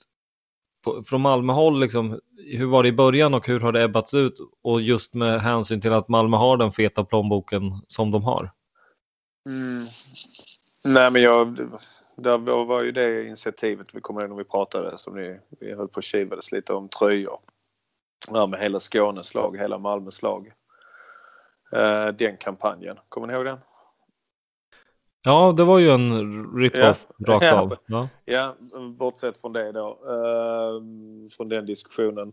[0.85, 1.81] på, från Malmöhåll?
[1.81, 4.35] Liksom, hur var det i början och hur har det ebbats ut?
[4.63, 8.51] Och just med hänsyn till att Malmö har den feta plånboken som de har.
[9.47, 9.87] Mm.
[10.85, 11.59] Nej men jag,
[12.23, 15.89] det var ju det initiativet vi kommer ihåg när vi pratade som ni, vi höll
[15.89, 17.39] på och kivades lite om tröjor.
[18.29, 20.53] Ja, med hela Skånes lag, hela Malmös lag.
[21.77, 23.59] Uh, den kampanjen, kommer ni ihåg den?
[25.23, 27.77] Ja, det var ju en rip-off ja, rakt ja, av.
[27.87, 28.09] Ja.
[28.25, 28.57] ja,
[28.99, 29.89] bortsett från det då.
[29.89, 32.33] Uh, från den diskussionen.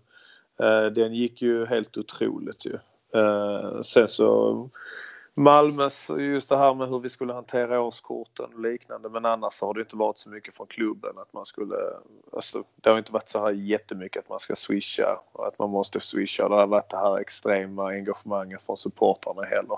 [0.62, 2.74] Uh, den gick ju helt otroligt ju.
[3.20, 4.70] Uh, sen så
[5.40, 9.10] Malmös, just det här med hur vi skulle hantera årskorten och liknande.
[9.10, 11.76] Men annars har det inte varit så mycket från klubben att man skulle,
[12.34, 15.70] alltså, det har inte varit så här jättemycket att man ska swisha och att man
[15.70, 16.50] måste swisha.
[16.50, 19.78] Det har varit det här extrema engagemanget från supportrarna heller.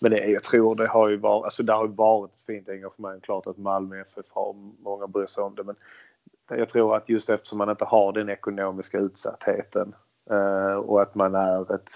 [0.00, 2.68] Men det, jag tror det har ju varit, alltså det har ju varit ett fint
[2.68, 3.20] engagemang.
[3.20, 5.76] Klart att Malmö FF har, många bryr sig om det men
[6.48, 9.94] jag tror att just eftersom man inte har den ekonomiska utsattheten
[10.30, 11.90] eh, och att man är ett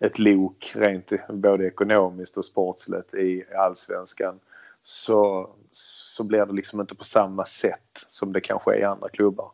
[0.00, 4.40] ett lok rent både ekonomiskt och sportsligt i allsvenskan
[4.84, 9.08] så, så blir det liksom inte på samma sätt som det kanske är i andra
[9.08, 9.50] klubbar.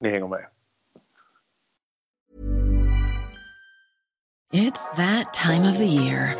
[0.00, 0.46] Ni hänger med?
[4.52, 6.36] It's that time of the year.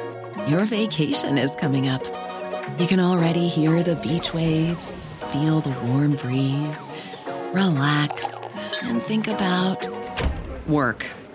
[0.48, 2.02] Your vacation is coming up.
[2.78, 6.90] You can already hear the beach waves, feel the warm breeze,
[7.52, 8.34] relax
[8.82, 9.88] and think about
[10.66, 11.23] work.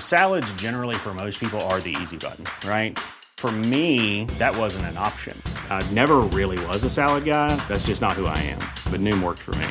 [0.00, 2.98] Salads, generally, for most people, are the easy button, right?
[3.36, 5.40] For me, that wasn't an option.
[5.70, 7.54] I never really was a salad guy.
[7.68, 8.58] That's just not who I am.
[8.90, 9.68] But Noom worked for me.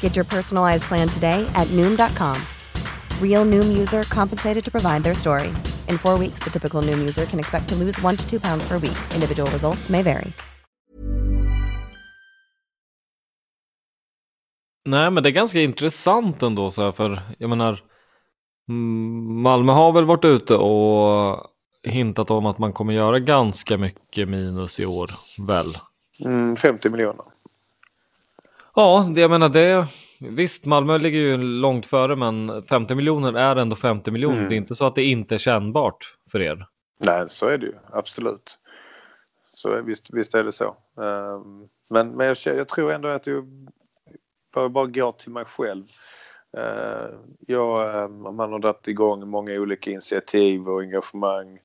[0.00, 2.40] Get your personalized plan today at Noom.com.
[3.20, 5.48] Real Noom user compensated to provide their story.
[5.88, 8.62] In four weeks, the typical Noom user can expect to lose one to two pounds
[8.68, 8.96] per week.
[9.14, 10.32] Individual results may vary.
[14.86, 17.82] Nej, men det är ganska intressant ändå så här, för jag menar
[18.66, 21.46] Malmö har väl varit ute och
[21.82, 25.10] hintat om att man kommer göra ganska mycket minus i år,
[25.46, 25.66] väl?
[26.20, 27.24] Mm, 50 miljoner.
[28.74, 29.86] Ja, det, jag menar det.
[30.20, 34.36] Visst, Malmö ligger ju långt före, men 50 miljoner är ändå 50 miljoner.
[34.36, 34.48] Mm.
[34.48, 36.66] Det är inte så att det inte är kännbart för er.
[36.98, 38.58] Nej, så är det ju absolut.
[39.50, 40.76] Så visst, visst är det så.
[41.00, 43.44] Ehm, men men jag, jag tror ändå att jag
[44.54, 45.84] bara, bara går till mig själv.
[46.56, 47.14] Uh,
[47.46, 51.58] jag, ehm, man har dragit igång många olika initiativ och engagemang.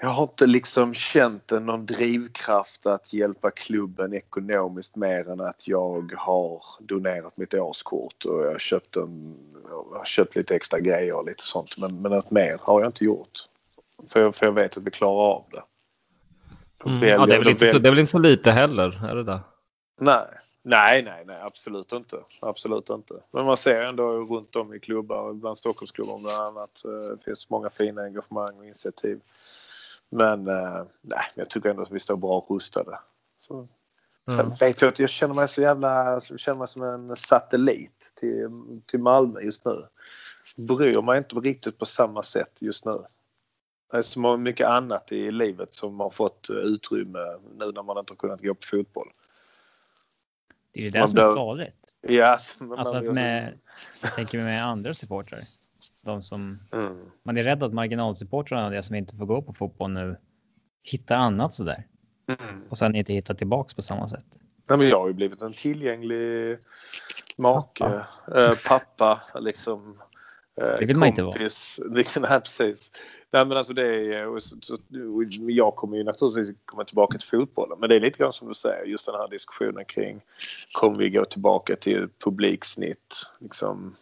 [0.00, 6.12] Jag har inte liksom känt någon drivkraft att hjälpa klubben ekonomiskt mer än att jag
[6.16, 9.36] har donerat mitt årskort och jag har köpt, en,
[9.68, 11.78] jag har köpt lite extra grejer och lite sånt.
[11.78, 13.48] Men, men något mer har jag inte gjort.
[14.08, 15.62] För jag, för jag vet att vi klarar av det.
[16.84, 17.08] Mm.
[17.08, 19.40] Ja, det, är väl inte, det är väl inte så lite heller, är det där?
[20.00, 20.26] Nej.
[20.68, 22.16] Nej, nej, nej, absolut inte.
[22.42, 23.14] Absolut inte.
[23.30, 26.84] Men man ser ändå runt om i klubbar, bland Stockholmsklubbar bland annat.
[26.84, 29.20] eh, Det finns många fina engagemang och initiativ.
[30.10, 32.98] Men eh, nej, jag tycker ändå att vi står bra rustade.
[33.40, 33.68] Så,
[34.26, 34.52] Sen Mm.
[34.60, 38.48] vet jag att jag känner mig så jävla, jag känner mig som en satellit till,
[38.86, 39.86] till Malmö just nu.
[40.56, 42.98] Bryr mig inte riktigt på samma sätt just nu.
[43.90, 47.98] Det är så mycket annat i livet som har fått eh, utrymme nu när man
[47.98, 49.08] inte har kunnat gå på fotboll.
[50.76, 51.96] Det är det Man som är farligt.
[52.58, 53.58] Men Alltså att med,
[54.02, 55.38] jag tänker med andra supportrar.
[56.04, 56.96] De som, Mm.
[57.22, 60.16] man är rädd att marginalsupportrarna, det som inte får gå på fotboll nu,
[60.82, 61.86] hittar annat sådär.
[62.28, 62.62] Mm.
[62.70, 64.24] Och sen inte hittar tillbaks på samma sätt.
[64.68, 66.58] Nej, men jag har ju blivit en tillgänglig
[67.36, 68.06] make, pappa,
[68.40, 70.02] eh, pappa liksom.
[70.60, 71.32] Eh, Det vill man inte vara.
[71.32, 71.80] kompis.
[71.90, 72.90] Liksom, precis.
[73.36, 74.74] Nej, men alltså det är, eh, och så,
[75.14, 77.78] och jag kommer ju naturligtvis komma tillbaka till fotbollen.
[77.80, 80.20] Men det är lite grann som du säger, just den här diskussionen kring
[80.72, 83.96] kommer vi gå tillbaka till publiksnitt liksom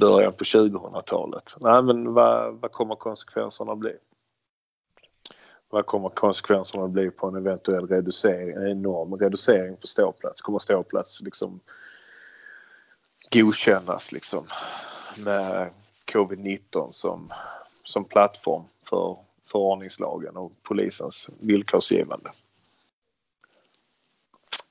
[0.00, 1.54] början på 2000-talet?
[1.60, 3.92] Nej, men vad, vad kommer konsekvenserna bli?
[5.70, 10.40] Vad kommer konsekvenserna bli på en eventuell reducering, en enorm reducering på ståplats?
[10.40, 11.60] Kommer ståplats liksom
[13.30, 14.46] godkännas liksom
[15.16, 15.70] med
[16.12, 17.32] covid-19 som,
[17.88, 22.30] som plattform för förordningslagen och polisens villkorsgivande?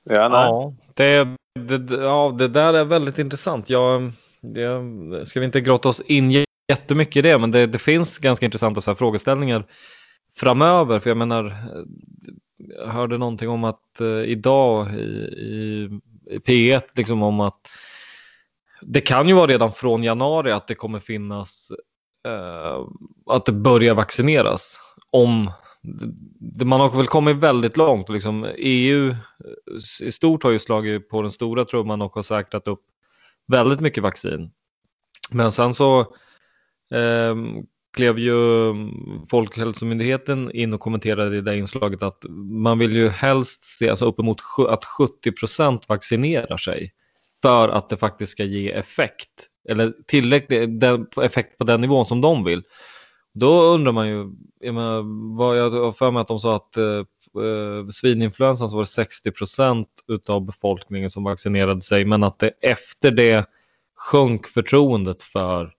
[0.04, 0.48] Ja, nej.
[0.48, 3.70] Ja, det, det, ja, det där är väldigt intressant.
[3.70, 8.18] Jag, det, ska vi inte grotta oss in jättemycket i det, men det, det finns
[8.18, 9.64] ganska intressanta så här frågeställningar
[10.36, 11.00] framöver.
[11.00, 11.56] För jag menar,
[12.58, 15.90] jag hörde någonting om att eh, idag i, i,
[16.26, 17.68] i P1, liksom om att
[18.80, 21.72] det kan ju vara redan från januari att det kommer finnas
[22.26, 22.86] Eh,
[23.26, 25.50] att det börjar vaccineras om
[26.64, 28.08] man har väl kommit väldigt långt.
[28.08, 29.16] Liksom EU eh,
[30.06, 32.82] i stort har ju slagit på den stora trumman och har säkrat upp
[33.46, 34.50] väldigt mycket vaccin.
[35.30, 36.00] Men sen så
[36.94, 37.34] eh,
[37.96, 38.34] klev ju
[39.30, 44.40] Folkhälsomyndigheten in och kommenterade i det inslaget att man vill ju helst se alltså uppemot
[44.68, 46.92] att 70 procent vaccinerar sig
[47.42, 52.20] för att det faktiskt ska ge effekt eller tillräcklig den, effekt på den nivån som
[52.20, 52.62] de vill.
[53.34, 55.02] Då undrar man ju, jag, menar,
[55.36, 56.84] vad, jag har för mig att de sa att eh,
[57.44, 59.88] eh, svininfluensan så var det 60 procent
[60.28, 63.46] av befolkningen som vaccinerade sig, men att det efter det
[63.96, 65.74] sjönk förtroendet för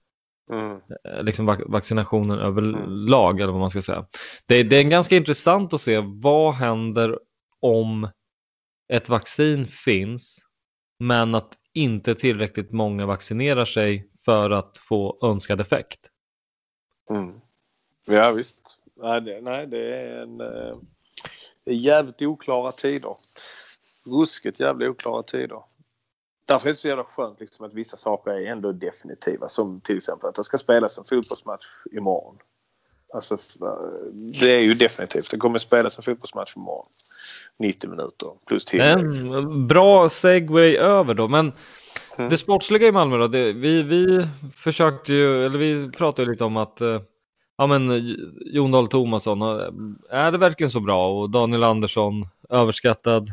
[0.52, 0.72] Mm.
[1.06, 4.06] eh, liksom vac- vaccinationen överlag, eller vad man ska säga.
[4.46, 7.20] Det, det är ganska intressant att se vad händer
[7.62, 8.10] om
[8.94, 10.46] ett vaccin finns,
[11.00, 16.00] men att inte tillräckligt många vaccinerar sig för att få önskad effekt.
[17.10, 17.42] Mm.
[18.06, 18.78] Ja visst.
[18.96, 20.78] Nej det, nej, det är en eh,
[21.66, 23.16] jävligt oklara tider.
[24.06, 25.62] Ruskigt jävla oklara tider.
[26.46, 29.48] Därför är det så jävla skönt liksom att vissa saker är ändå definitiva.
[29.48, 32.38] Som till exempel att det ska spelas en fotbollsmatch imorgon.
[33.14, 35.32] Alltså, eh, det är ju definitivt.
[35.32, 36.88] Det kommer spelas en fotbollsmatch imorgon.
[37.60, 39.06] 90 minuter plus tillägg.
[39.68, 41.52] Bra segway över då, men
[42.18, 42.30] Mm.
[42.30, 46.58] det sportsliga i Malmö då, det, vi, vi försökte ju, eller vi pratade lite om
[46.58, 47.02] att eh,
[47.58, 48.16] ja men
[48.46, 49.68] Jon Dahl Tomasson, eh,
[50.10, 51.08] är det verkligen så bra?
[51.20, 53.28] Och Daniel Andersson, överskattad,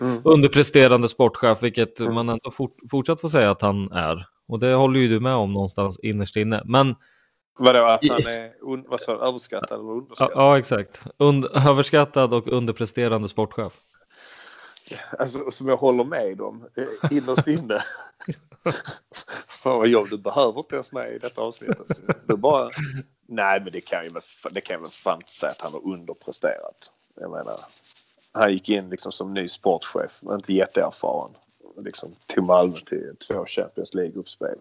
[0.00, 0.20] Mm.
[0.24, 2.14] underpresterande sportchef, vilket Mm.
[2.14, 4.26] man ändå fort, fortsatt får säga att han är.
[4.48, 6.62] Och det håller ju du med om någonstans innerst inne.
[6.64, 6.94] Men
[7.62, 10.36] Vadå att han är un, vad sa, överskattad eller ja, underskattad?
[10.36, 11.00] ja exakt.
[11.16, 13.72] Und, överskattad och underpresterande sportchef.
[15.18, 17.78] Alltså, som jag håller med om eh, innerst inne.
[19.62, 22.02] Fan vad jobb, du behöver inte ens med i detta avsnittet.
[22.26, 22.70] Du bara...
[23.26, 24.10] Nej men det kan ju
[24.50, 26.90] det kan väl fan inte säga att han har underpresterat.
[27.20, 27.56] Jag menar,
[28.32, 31.30] han gick in liksom som ny sportchef, men inte jätteerfaren.
[31.84, 34.58] liksom tog Malmö till två Champions League-uppspel.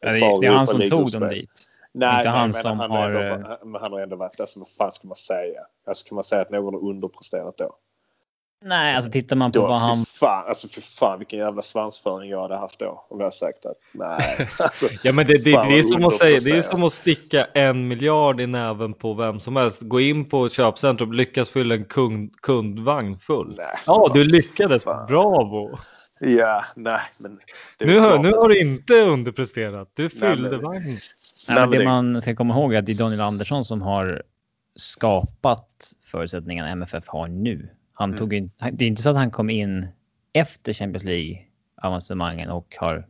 [0.00, 1.65] Ja, det, det är han som tog dem dit.
[1.98, 4.46] Nej, Inte han men som han, har, ändå, men han har ändå varit där.
[4.46, 5.60] Så vad fan ska man säga?
[5.86, 7.76] Alltså kan man säga att någon har underpresterat då?
[8.64, 9.96] Nej, alltså tittar man på Då, vad han...
[10.06, 13.04] fan, alltså för fan vilken jävla svansföring jag hade haft då.
[13.08, 14.48] Om jag sagt att nej.
[14.58, 17.44] Alltså, Ja, men det, det, det, är som att säga, det är som att sticka
[17.44, 19.82] en miljard i näven på vem som helst.
[19.82, 23.54] Gå in på ett köpcentrum och lyckas fylla en kund, kundvagn full.
[23.56, 24.84] Nej, Ja, du lyckades.
[24.84, 25.06] Fan.
[25.06, 25.78] Bravo!
[26.20, 27.40] Ja, nej, men.
[27.80, 29.90] Nu, hör, nu har du inte underpresterat.
[29.94, 30.98] Du fyllde men- vagn.
[31.48, 34.22] Nej, det det- man ska komma ihåg är att det är Daniel Andersson som har
[34.76, 37.68] skapat förutsättningarna MFF har nu.
[37.92, 38.18] Han Mm.
[38.18, 39.86] tog in, det är inte så att han kom in
[40.32, 41.38] efter Champions League
[41.82, 43.06] avancemangen och har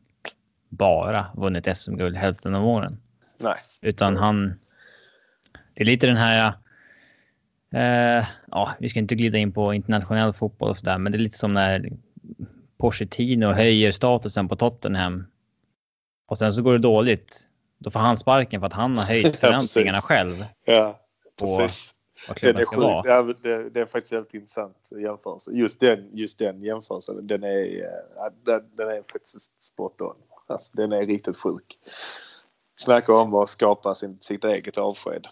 [0.68, 3.00] bara vunnit SM-guld hälften av åren.
[3.38, 3.57] Nej.
[3.80, 4.54] Utan Så- han...
[5.74, 6.52] Det är lite den här...
[7.74, 11.20] Eh, ja, vi ska inte glida in på internationell fotboll och sådär, men det är
[11.20, 11.90] lite som när
[12.78, 15.26] Pochettino höjer statusen på Tottenham.
[16.26, 17.48] Och sen så går det dåligt.
[17.78, 20.04] Då får han sparken för att han har höjt Ja, förväntningarna precis.
[20.08, 21.00] själv Ja,
[21.38, 21.94] precis.
[22.28, 23.08] vad klubben ska vara.
[23.08, 25.50] Ja, men det, det är faktiskt jävligt intressant jämförelse.
[25.50, 27.80] Just den, just den jämförelsen, den är, eh,
[28.16, 30.16] ja, den, den är faktiskt spot on.
[30.46, 31.78] Alltså, den är riktigt sjuk.
[32.78, 35.26] Snacka om att skapa sin, sitt eget avsked.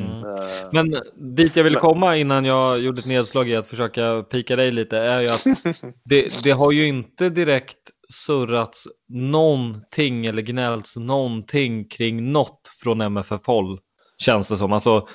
[0.00, 0.24] Mm.
[0.24, 0.40] Eh,
[0.72, 0.96] Men
[1.36, 4.70] dit jag ville Men- komma innan jag gjorde ett nedslag i att försöka pika dig
[4.70, 5.44] lite är ju att
[6.04, 7.78] det, det har ju inte direkt
[8.08, 13.80] surrats någonting eller gnällts någonting kring något från MFF-håll
[14.18, 14.72] känns det som.
[14.72, 15.06] Alltså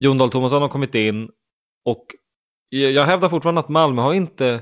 [0.00, 1.28] Jon Dahl Tomasson har kommit in
[1.84, 2.06] och
[2.70, 4.60] jag hävdar fortfarande att Malmö har inte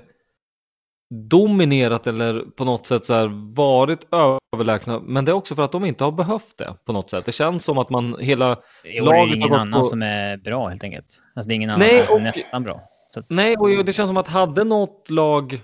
[1.12, 4.06] dominerat eller på något sätt så här varit
[4.54, 5.00] överlägsna.
[5.00, 7.26] Men det är också för att de inte har behövt det på något sätt.
[7.26, 8.50] Det känns som att man hela
[8.84, 11.06] är laget det har ingen annan på- som är bra helt enkelt.
[11.34, 12.80] Alltså det är ingen annan Nej, som är och- nästan bra.
[13.16, 15.60] Att, Nej, och det känns som att hade något lag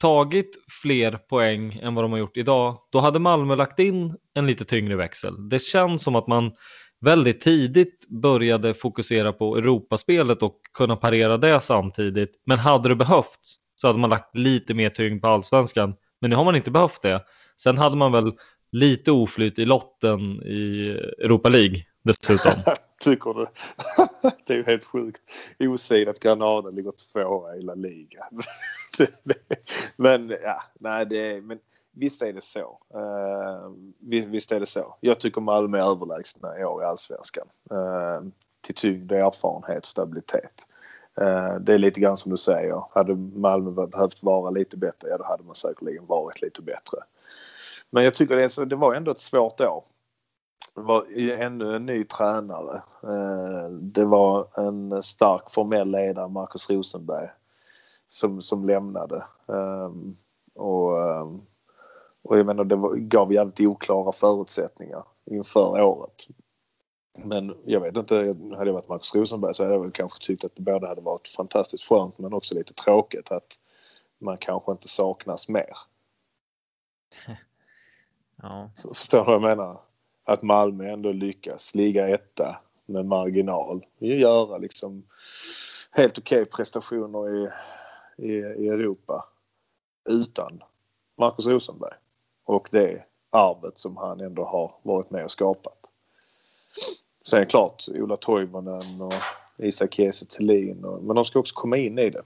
[0.00, 0.50] tagit
[0.82, 4.64] fler poäng än vad de har gjort idag, då hade Malmö lagt in en lite
[4.64, 5.48] tyngre växel.
[5.48, 6.52] Det känns som att man
[7.00, 12.30] väldigt tidigt började fokusera på Europaspelet och kunna parera det samtidigt.
[12.46, 15.94] Men hade det behövts så hade man lagt lite mer tyngd på allsvenskan.
[16.20, 17.24] Men nu har man inte behövt det.
[17.56, 18.32] Sen hade man väl
[18.72, 22.52] lite oflyt i lotten i Europa League dessutom.
[23.00, 23.46] Tycker du?
[24.46, 25.22] det är ju helt sjukt.
[25.58, 28.28] Osidat Granada ligger tvåa i La Liga.
[29.96, 31.58] men ja, nej det är, men
[31.92, 32.78] visst är det så.
[32.94, 34.96] Uh, visst är det så.
[35.00, 37.46] Jag tycker Malmö är överlägsna i år i allsvenskan.
[37.72, 40.66] Uh, till tyngd, erfarenhet, stabilitet.
[41.20, 42.82] Eh, det är lite grann som du säger.
[42.90, 46.98] Hade Malmö behövt vara lite bättre, ja då hade man säkerligen varit lite bättre.
[47.90, 49.84] Men jag tycker det, så, det var ändå ett svårt år.
[50.74, 52.82] Det var ännu en ny tränare.
[53.02, 57.28] Eh, det var en stark formell ledare, Marcus Rosenberg,
[58.08, 59.24] som, som lämnade.
[59.48, 60.16] Ehm,
[60.54, 61.40] och, ehm,
[62.22, 66.26] och jag menar, det var, gav jävligt oklara förutsättningar inför året.
[67.24, 68.14] Men jag vet inte,
[68.56, 71.00] hade jag varit Marcus Rosenberg så hade jag väl kanske tyckt att det både hade
[71.00, 73.58] varit fantastiskt skönt men också lite tråkigt att
[74.18, 75.72] man kanske inte saknas mer.
[78.42, 78.70] ja.
[78.94, 79.80] Förstår du vad jag menar?
[80.24, 83.86] Att Malmö ändå lyckas ligga etta med marginal.
[83.98, 85.06] Göra liksom
[85.90, 87.50] helt okej prestationer i,
[88.16, 89.24] i, i Europa
[90.08, 90.62] utan
[91.18, 91.94] Marcus Rosenberg.
[92.44, 95.90] Och det arvet som han ändå har varit med och skapat.
[97.26, 99.14] Sen det klart, Ola Toivonen och
[99.56, 100.84] Isak Kiese Thelin.
[100.84, 102.22] Och, men de ska också komma in i det.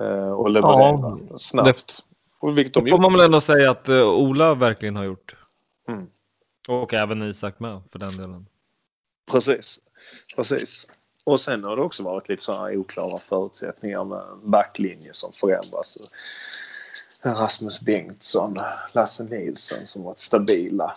[0.00, 2.04] Eh, och leverera snabbt.
[2.38, 5.36] Och vilket de Det får man väl ändå säga att eh, Ola verkligen har gjort.
[5.88, 6.06] Mm.
[6.68, 8.46] Och även Isak med för den delen.
[9.30, 9.80] Precis.
[10.36, 10.86] Precis.
[11.24, 15.98] Och sen har det också varit lite sådana oklara förutsättningar med backlinje som förändras.
[17.22, 18.58] Rasmus Bengtsson,
[18.92, 20.96] Lasse Nilsson som varit stabila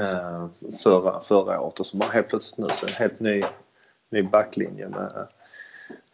[0.00, 0.48] Eh,
[0.82, 3.42] förra, förra året och som har helt plötsligt nu så en helt ny,
[4.10, 5.26] ny backlinje med,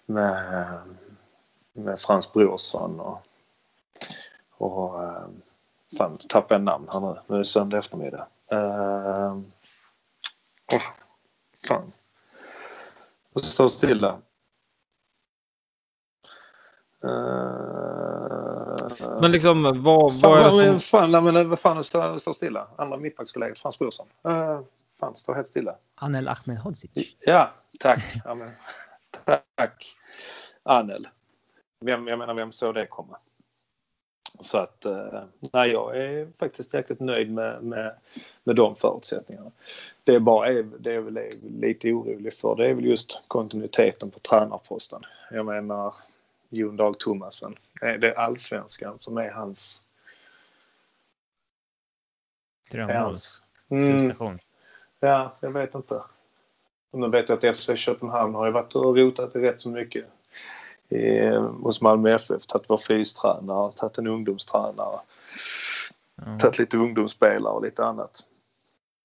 [0.07, 0.78] med,
[1.72, 3.22] med Frans Brorsson och,
[4.51, 5.26] och eh,
[5.99, 7.20] fan, tappade jag namn här nu.
[7.26, 8.26] Nu är det söndag eftermiddag.
[8.53, 9.39] Uh,
[10.72, 10.82] oh,
[11.66, 11.93] fan.
[13.32, 14.18] Jag står stilla.
[17.05, 17.66] Uh,
[19.21, 20.99] men liksom vad, vad fan, är det men, som...
[20.99, 22.67] fan, nej, men vad fan, står, står stilla.
[22.77, 24.07] Andra mittbackskollegat, Frans Brorsson.
[24.29, 24.61] Uh,
[25.01, 25.77] fan, står helt stilla.
[25.95, 27.17] Anel Ahmedhodzic.
[27.21, 27.51] Ja,
[27.81, 28.03] tack.
[28.25, 28.51] Ja, men,
[29.57, 29.97] tack.
[30.62, 31.09] Anel.
[31.81, 33.19] Vem, jag menar, vem såg det komma?
[34.41, 37.95] Så att, eh, nej, jag är faktiskt jäkligt nöjd med, med,
[38.45, 39.51] med de förutsättningarna.
[40.05, 41.19] Det är bara det är väl
[41.61, 45.03] lite orolig för det är väl just kontinuiteten på tränarposten.
[45.31, 45.95] Jag menar,
[46.49, 47.57] Jon Dahl Tomasen.
[47.81, 49.83] Är det allsvenskan som är hans...
[52.71, 52.97] Drömmål.
[52.97, 53.43] Hans...
[53.71, 54.39] Mm, Slutstation.
[55.01, 56.03] ja, jag vet inte.
[56.93, 60.05] Nu vet jag att FC Köpenhamn har ju varit och rotat i rätt så mycket
[60.89, 61.29] i,
[61.63, 62.47] hos Malmö FF.
[62.47, 65.01] Tagit vår fystränare, tagit en ungdomstränare,
[66.27, 66.39] Ja.
[66.39, 68.21] tagit lite ungdomsspelare och lite annat.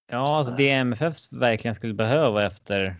[0.08, 2.96] Ja, alltså det MFF verkligen skulle behöva efter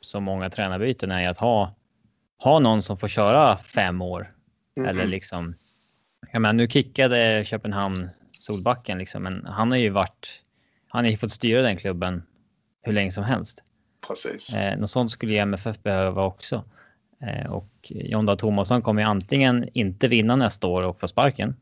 [0.00, 1.74] så många tränarbyten är att ha,
[2.44, 4.34] ha någon som får köra fem år.
[4.76, 4.88] Mm.
[4.88, 5.54] Eller liksom.
[6.32, 8.08] Jag menar, nu kickade Köpenhamn
[8.40, 10.42] Solbacken liksom, men han har ju varit.
[10.88, 12.22] Han har ju fått styra den klubben
[12.82, 13.64] hur länge som helst.
[14.08, 14.54] Precis.
[14.54, 16.64] Eh, något sånt skulle ju MFF behöva också.
[17.22, 21.56] Eh, och John Dahl Tomasson kommer ju antingen inte vinna nästa år och få sparken.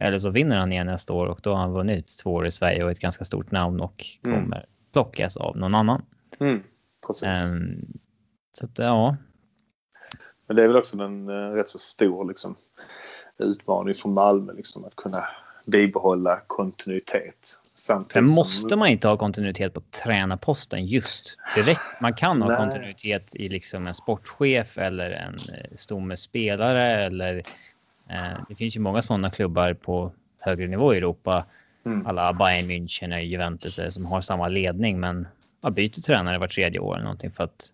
[0.00, 2.50] Eller så vinner han igen nästa år och då har han vunnit två år i
[2.50, 4.40] Sverige och ett ganska stort namn och Mm.
[4.40, 6.02] kommer plockas av någon annan.
[6.40, 6.62] Mm,
[7.06, 7.24] precis.
[7.28, 7.86] Ehm,
[8.52, 9.16] så att ja,
[10.46, 12.56] Men det är väl också en eh, rätt så stor liksom,
[13.38, 15.24] utmaning för Malmö liksom, att kunna
[15.66, 17.60] bibehålla kontinuitet.
[17.76, 21.80] Samtidigt sen som- måste man inte ha kontinuitet på tränarposten just direkt.
[22.00, 22.56] Man kan ha Nej.
[22.56, 27.36] kontinuitet i liksom en sportchef eller en eh, stomme spelare eller
[28.10, 31.44] eh, det finns ju många sådana klubbar på högre nivå i Europa.
[31.86, 32.06] Mm.
[32.06, 35.28] Alla Bayern München och Juventus som har samma ledning, men
[35.60, 37.70] ja, byter tränare var tredje år eller någonting för att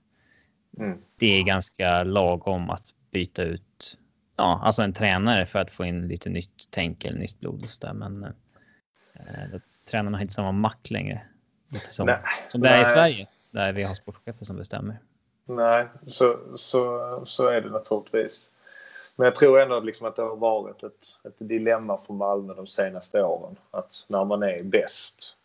[0.79, 0.99] Mm.
[1.19, 3.99] det är ganska lagom att byta ut.
[4.37, 7.71] Ja, alltså en tränare för att få in lite nytt tänk eller nytt blod och
[7.71, 7.93] så där.
[7.93, 8.25] Men
[9.15, 9.61] eh,
[9.91, 11.23] tränarna har inte samma makt längre.
[11.69, 12.19] Lite som, Nej.
[12.49, 12.85] som det är i.
[12.85, 14.99] Sverige där vi har sportchefer som bestämmer.
[15.45, 18.51] Nej, så, så, så är det naturligtvis.
[19.17, 22.67] Men jag tror ändå liksom att det har varit ett, ett dilemma för Malmö de
[22.67, 23.57] senaste åren.
[23.71, 25.37] Att när man är bäst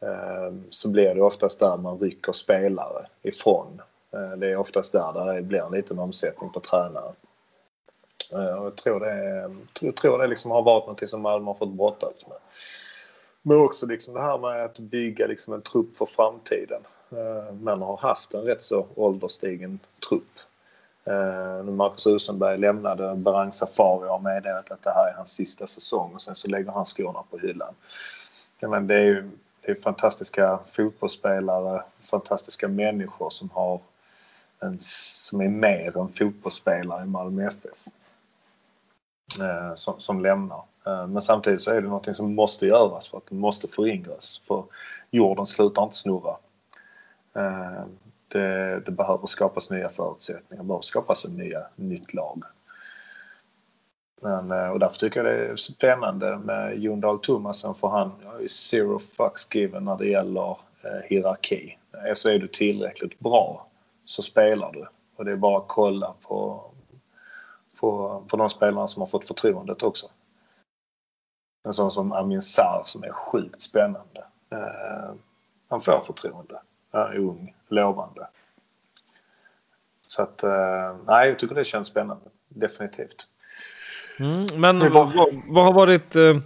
[0.00, 3.82] eh, så blir det oftast där man rycker spelare ifrån.
[4.16, 7.12] Eh, det är oftast där det blir en liten omsättning på tränare.
[8.32, 9.50] Eh, och jag tror det,
[9.80, 12.36] jag tror det liksom har varit något som Malmö har fått brottas med.
[13.42, 16.82] Men också liksom det här med att bygga liksom en trupp för framtiden.
[17.10, 20.22] Eh, man har haft en rätt så ålderstigen trupp.
[21.08, 26.14] När Marcus Rosenberg lämnade Berang Safari har meddelat att det här är hans sista säsong
[26.14, 27.74] och sen så lägger han skorna på hyllan.
[28.60, 33.80] Men det är ju det är fantastiska fotbollsspelare, fantastiska människor som har
[34.60, 37.86] en, som är mer än fotbollsspelare i Malmö FF.
[39.40, 40.62] Eh, som, som lämnar.
[40.86, 44.42] Eh, men samtidigt så är det någonting som måste göras för att det måste föryngras.
[44.46, 44.64] För
[45.10, 46.36] jorden slutar inte snurra.
[47.34, 47.84] Eh,
[48.28, 52.42] det, det behöver skapas nya förutsättningar, det behöver skapas en nya, nytt lag.
[54.20, 58.12] Men, eh, och därför tycker jag det är spännande med Jon Dahl Tomasen för han
[58.40, 60.50] är zero fucks given när det gäller
[60.82, 61.78] eh, hierarki.
[61.92, 63.66] Eh, så är du tillräckligt bra
[64.06, 64.86] så spelar du.
[65.16, 66.64] Och det är bara att kolla på,
[67.80, 70.06] på, på de spelarna som har fått förtroendet också.
[71.64, 74.24] En sån som Amin Sarr som är sjukt spännande.
[74.50, 75.14] Eh,
[75.68, 76.60] han får förtroende.
[76.92, 78.26] Han är ung, lovande.
[80.06, 82.24] Så att, eh, nej, jag tycker det känns spännande.
[82.48, 83.28] Definitivt.
[84.18, 86.36] Mm, men vad- vad har varit eh,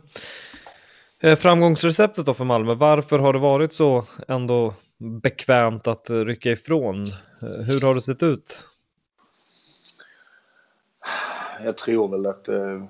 [1.20, 2.74] eh, framgångsreceptet då för Malmö?
[2.74, 7.04] Varför har det varit så ändå bekvämt att eh, rycka ifrån?
[7.42, 8.68] Eh, hur har det sett ut?
[11.64, 12.84] Jag tror väl att eh,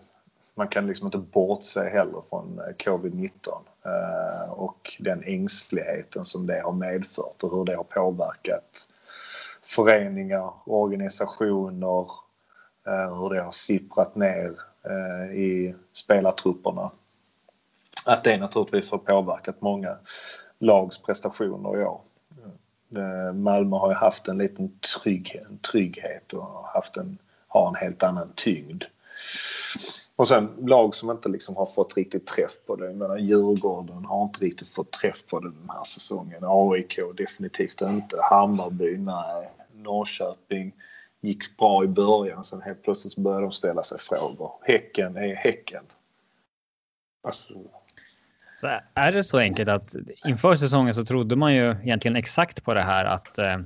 [0.55, 3.31] man kan liksom inte bortse heller från eh, covid-19
[4.49, 8.89] och den ängsligheten som det har medfört och hur det har påverkat
[9.63, 12.11] föreningar, organisationer,
[12.85, 14.55] hur det har sipprat ner
[15.35, 16.91] i spelartrupperna.
[18.07, 19.97] Att det naturligtvis har påverkat många
[20.59, 22.01] lags prestationer i år.
[22.97, 27.18] Eh, Malmö har ju haft en liten trygghet, en trygghet och haft en,
[27.49, 28.84] har en helt annan tyngd.
[30.16, 32.86] Och sen lag som inte liksom har fått riktigt träff på det.
[32.86, 36.45] Jag menar Djurgården har inte riktigt fått träff på det den här säsongen.
[36.45, 38.16] AIK definitivt inte.
[38.22, 39.51] Hammarby, nej.
[39.72, 40.72] Norrköping
[41.20, 42.45] gick bra i början.
[42.45, 44.53] Sen helt plötsligt började de ställa sig frågor.
[44.62, 45.84] Häcken är Häcken.
[47.22, 47.55] Alltså,
[48.61, 49.95] så är det så enkelt att
[50.27, 53.57] inför säsongen så trodde man ju egentligen exakt på det här att eh,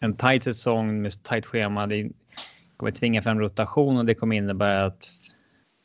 [0.00, 2.10] en tajt säsong med tajt schema, det
[2.76, 5.08] kommer tvinga fram rotation och det kommer innebära att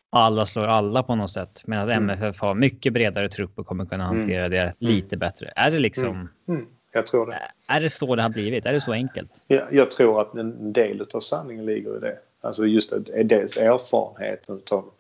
[0.10, 1.64] alla slår alla på något sätt.
[1.66, 2.10] Men att Mm.
[2.10, 5.52] MFF har mycket bredare trupp och kommer kunna hantera det lite bättre.
[5.56, 7.52] Är det liksom, mm, jag tror det.
[7.68, 8.66] är det så det har blivit?
[8.66, 9.44] Är det så enkelt?
[9.48, 12.18] Jag, jag tror att en del av sanningen ligger i det.
[12.42, 14.92] Alltså just att dels erfarenheten av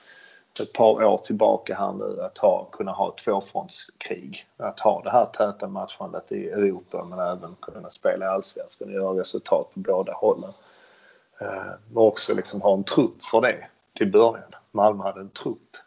[0.59, 4.45] ett par år tillbaka här nu att ha, kunna ha ett tvåfrontskrig.
[4.57, 8.93] Att ha det här täta matchandet i Europa men även kunna spela i allsvenskan och
[8.93, 10.53] göra resultat på båda hållen.
[11.39, 14.55] Eh, och också liksom ha en trupp för det till början.
[14.71, 15.77] Malmö hade en trupp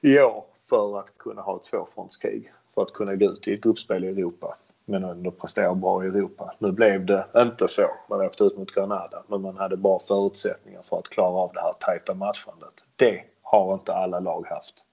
[0.00, 2.52] i år för att kunna ha ett tvåfrontskrig.
[2.74, 6.06] För att kunna gå ut i ett gruppspel i Europa men ändå prestera bra i
[6.06, 6.54] Europa.
[6.58, 7.86] Nu blev det inte så.
[8.08, 11.60] Man åkte ut mot Granada men man hade bra förutsättningar för att klara av det
[11.60, 12.72] här tajta matchandet.
[12.96, 14.84] Det har inte alla lag haft.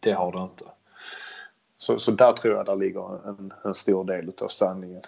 [0.00, 0.64] Det har det inte.
[1.78, 5.02] Så, så där tror jag där ligger en, en stor del av sanningen.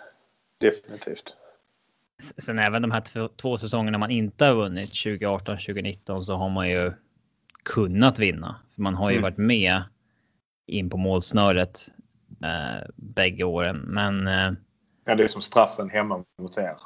[0.59, 1.37] Definitivt.
[2.39, 6.49] Sen även de här två, två säsongerna man inte har vunnit 2018, 2019 så har
[6.49, 6.93] man ju
[7.63, 8.61] kunnat vinna.
[8.75, 9.23] För man har ju mm.
[9.23, 9.83] varit med
[10.67, 11.89] in på målsnöret
[12.43, 13.77] eh, bägge åren.
[13.77, 14.27] Men.
[14.27, 14.53] Eh,
[15.05, 16.77] ja, det är som straffen hemma mot er.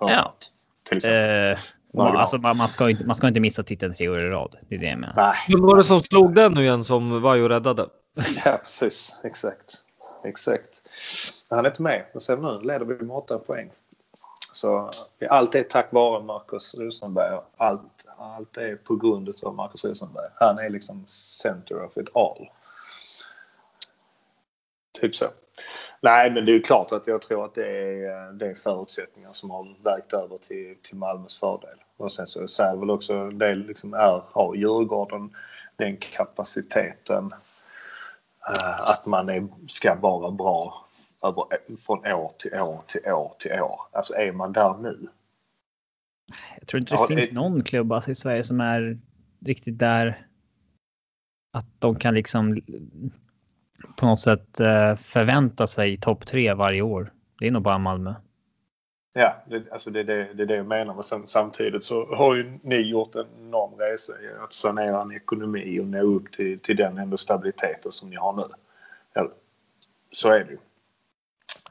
[0.00, 0.34] ja.
[0.82, 1.52] Till exempel.
[1.52, 1.58] Eh,
[1.94, 4.56] man, alltså, man, ska inte, man ska inte missa titeln tre år i rad.
[4.68, 5.36] Det är det jag menar.
[5.48, 7.88] Vem var det som slog den nu igen som Vaiho räddade?
[8.44, 9.16] Ja, precis.
[9.24, 9.74] Exakt.
[10.24, 10.70] Exakt.
[11.48, 12.04] Han är inte med.
[12.14, 13.70] Och sen nu leder vi med åtta poäng.
[14.52, 14.90] Så
[15.30, 17.40] allt är tack vare Marcus Rosenberg.
[17.56, 20.28] Allt, allt är på grund av Marcus Rosenberg.
[20.34, 22.48] Han är liksom center of it all.
[25.00, 25.26] Typ så.
[26.00, 29.50] Nej, men det är klart att jag tror att det är, det är förutsättningar som
[29.50, 31.78] har vägt över till, till Malmös fördel.
[31.96, 35.36] Och sen så säger väl också det liksom är, har Djurgården
[35.76, 37.24] den kapaciteten
[38.48, 40.86] uh, att man är, ska vara bra
[41.22, 41.44] över,
[41.86, 43.80] från år till år till år till år.
[43.92, 45.08] Alltså är man där nu?
[46.58, 47.34] Jag tror inte det ja, finns det...
[47.34, 48.98] någon klubb alltså, i Sverige som är
[49.46, 50.26] riktigt där.
[51.52, 52.60] Att de kan liksom
[53.96, 57.12] på något sätt eh, förvänta sig topp tre varje år.
[57.38, 58.14] Det är nog bara Malmö.
[59.12, 60.94] Ja, det, alltså det, det, det är det jag menar.
[60.94, 65.12] Men sen, samtidigt så har ju ni gjort en enorm resa i att sanera en
[65.12, 68.42] ekonomi och nå upp till, till den ändå stabiliteten som ni har nu.
[69.12, 69.28] Ja,
[70.12, 70.58] så är det ju.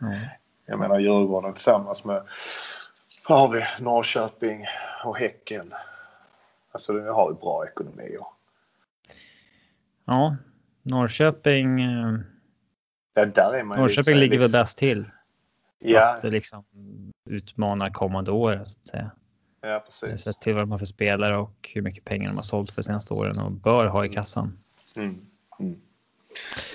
[0.02, 0.28] Mm.
[0.66, 2.24] Jag menar Djurgården tillsammans med
[3.28, 3.66] vad har vi?
[3.80, 4.66] Norrköping
[5.06, 5.74] och Häcken.
[6.72, 8.26] Alltså vi har ju bra ekonomier.
[10.06, 10.36] Ja,
[10.84, 11.82] Norrköping.
[11.82, 12.20] Eh,
[13.14, 15.06] ja, där är man Norrköping ligger väl bäst till.
[15.80, 16.14] Ja.
[16.14, 16.64] Att liksom
[17.30, 19.12] utmana kommande år så att säga.
[19.62, 20.22] Ja, precis.
[20.22, 22.82] Sett till vad de har för spelare och hur mycket pengar de har sålt för
[22.82, 24.58] senaste åren och bör ha i kassan.
[24.98, 25.26] Mm.
[25.60, 25.82] Mm.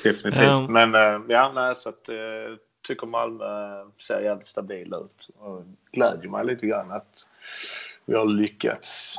[0.05, 0.51] Definitivt.
[0.51, 5.31] Um, Men uh, ja, nej, så att uh, tycker Malmö ser jävligt stabil ut.
[5.39, 7.29] Och glädjer mig lite grann att
[8.05, 9.17] vi har lyckats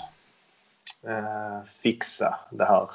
[1.81, 2.89] fixa det här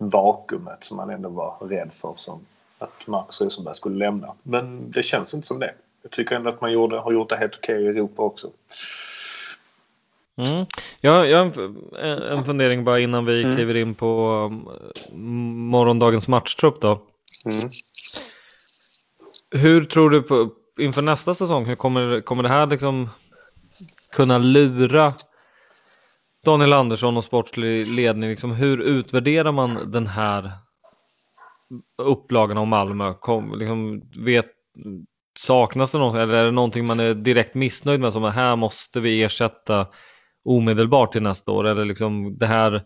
[0.00, 2.40] vakuumet som man ändå var rädd för som
[2.78, 4.34] att Marcus Rosenberg skulle lämna.
[4.42, 5.74] Men det känns inte som det.
[6.02, 8.50] Jag tycker ändå att man gjorde, har gjort det helt okej okay i Europa också.
[10.36, 10.66] Mm.
[11.00, 11.44] Ja, jag har
[11.98, 13.56] en, en fundering bara innan vi mm.
[13.56, 14.30] kliver in på
[15.12, 17.02] um, morgondagens matchtrupp då.
[17.44, 17.70] Mm.
[19.50, 23.08] Hur tror du på, inför nästa säsong, hur kommer, kommer det här liksom
[24.12, 25.14] kunna lura
[26.44, 30.50] Daniel Andersson och sportslig ledning, liksom, hur utvärderar man den här
[32.02, 33.14] upplagan av Malmö?
[33.14, 34.46] Kom, liksom, vet,
[35.38, 38.56] saknas det något eller är det någonting man är direkt missnöjd med som att här
[38.56, 39.86] måste vi ersätta
[40.44, 41.66] omedelbart till nästa år?
[41.66, 42.82] Eller liksom det här,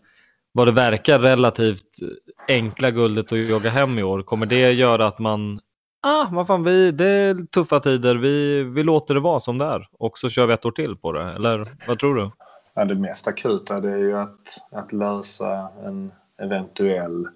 [0.51, 1.99] vad det verkar relativt
[2.47, 5.59] enkla guldet att jaga hem i år, kommer det göra att man
[6.05, 9.65] ah, vad fan, vi, det är tuffa tider, vi, vi låter det vara som det
[9.65, 12.31] är och så kör vi ett år till på det, eller vad tror du?
[12.77, 17.27] Ja, det mest akuta det är ju att, att lösa en eventuell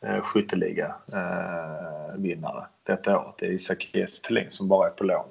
[0.00, 3.34] eh, skytteliga eh, vinnare detta år.
[3.38, 3.90] Det är Isak
[4.22, 5.28] Thelin som bara är på lån.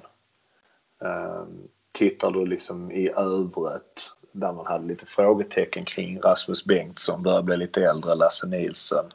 [1.01, 1.43] Eh,
[1.91, 7.57] tittar du liksom i övrigt där man hade lite frågetecken kring Rasmus Bengtsson, börjar bli
[7.57, 9.05] lite äldre, Lasse Nilsson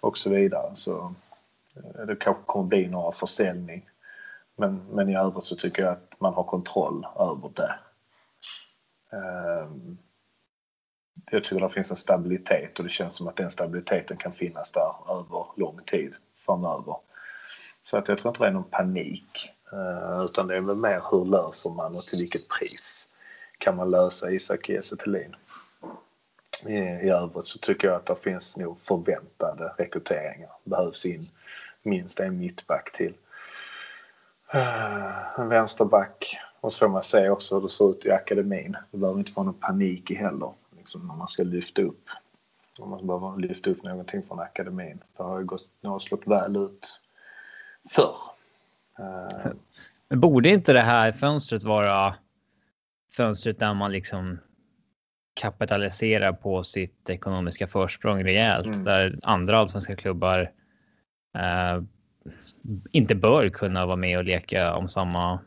[0.00, 0.70] och så vidare.
[0.74, 1.14] Så
[1.76, 3.88] eh, det kanske kommer bli några försäljning.
[4.56, 7.74] Men, men i övrigt så tycker jag att man har kontroll över det.
[9.12, 9.98] Ehm,
[11.30, 14.72] jag tycker det finns en stabilitet och det känns som att den stabiliteten kan finnas
[14.72, 16.96] där över lång tid framöver.
[17.84, 19.52] Så att jag tror inte det är någon panik.
[19.72, 23.08] Eh, utan det är väl mer hur löser man och till vilket pris
[23.58, 24.96] kan man lösa Isak Kiese
[26.66, 30.50] I, I övrigt så tycker jag att det finns nog förväntade rekryteringar.
[30.64, 31.28] Behövs in
[31.82, 33.14] minst en mittback till.
[34.52, 38.76] Eh, en vänsterback och så får man se också hur det ser ut i akademin.
[38.90, 40.52] Det behöver inte vara någon panik i heller.
[40.76, 42.08] Liksom när man ska lyfta upp.
[42.78, 45.00] Om man behöver lyfta upp någonting från akademin.
[45.16, 47.00] Det har ju gått, det har slått väl ut
[47.90, 48.16] förr.
[49.00, 49.52] Uh,
[50.08, 52.14] Men borde inte det här fönstret vara
[53.16, 54.38] fönstret där man liksom
[55.40, 58.66] kapitaliserar på sitt ekonomiska försprång rejält.
[58.66, 58.84] Mm.
[58.84, 60.50] Där andra allsvenska klubbar
[61.38, 61.82] eh,
[62.92, 65.40] inte bör kunna vara med och leka om samma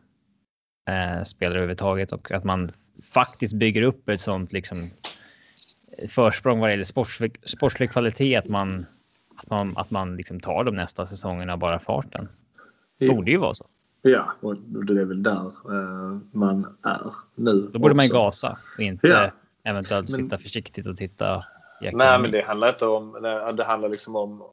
[0.89, 2.71] eh, spelare överhuvudtaget och att man
[3.11, 4.89] faktiskt bygger upp ett sånt liksom
[6.09, 8.85] försprång vad det gäller sportslig, sportslig kvalitet att man
[9.43, 12.29] att man, att man liksom tar de nästa säsongerna bara farten.
[12.97, 13.65] Det borde ju vara så.
[14.01, 17.69] Ja, och det är väl där uh, man är nu.
[17.73, 17.95] Då borde också.
[17.95, 19.31] man gasa och inte ja.
[19.63, 21.45] eventuellt men, sitta försiktigt och titta.
[21.81, 23.11] Nej, men det handlar inte om.
[23.57, 24.43] Det handlar liksom om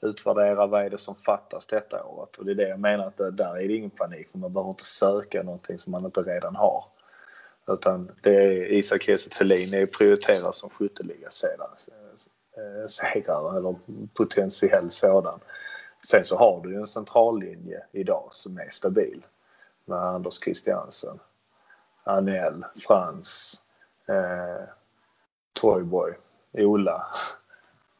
[0.00, 3.16] utvärdera vad är det som fattas detta året och det är det jag menar att
[3.16, 6.56] där är det ingen panik för man behöver inte söka någonting som man inte redan
[6.56, 6.84] har.
[7.68, 11.76] Utan det är Isak Kiese Thelin är prioriterad som skytteligasegrare
[12.56, 13.76] eh, eller
[14.14, 15.40] potentiell sådan.
[16.08, 19.26] Sen så har du ju en centrallinje idag som är stabil
[19.84, 21.18] med Anders Christiansen,
[22.04, 23.62] Anel, Frans,
[24.08, 24.68] eh,
[25.52, 26.12] Toyboy,
[26.52, 27.06] Ola.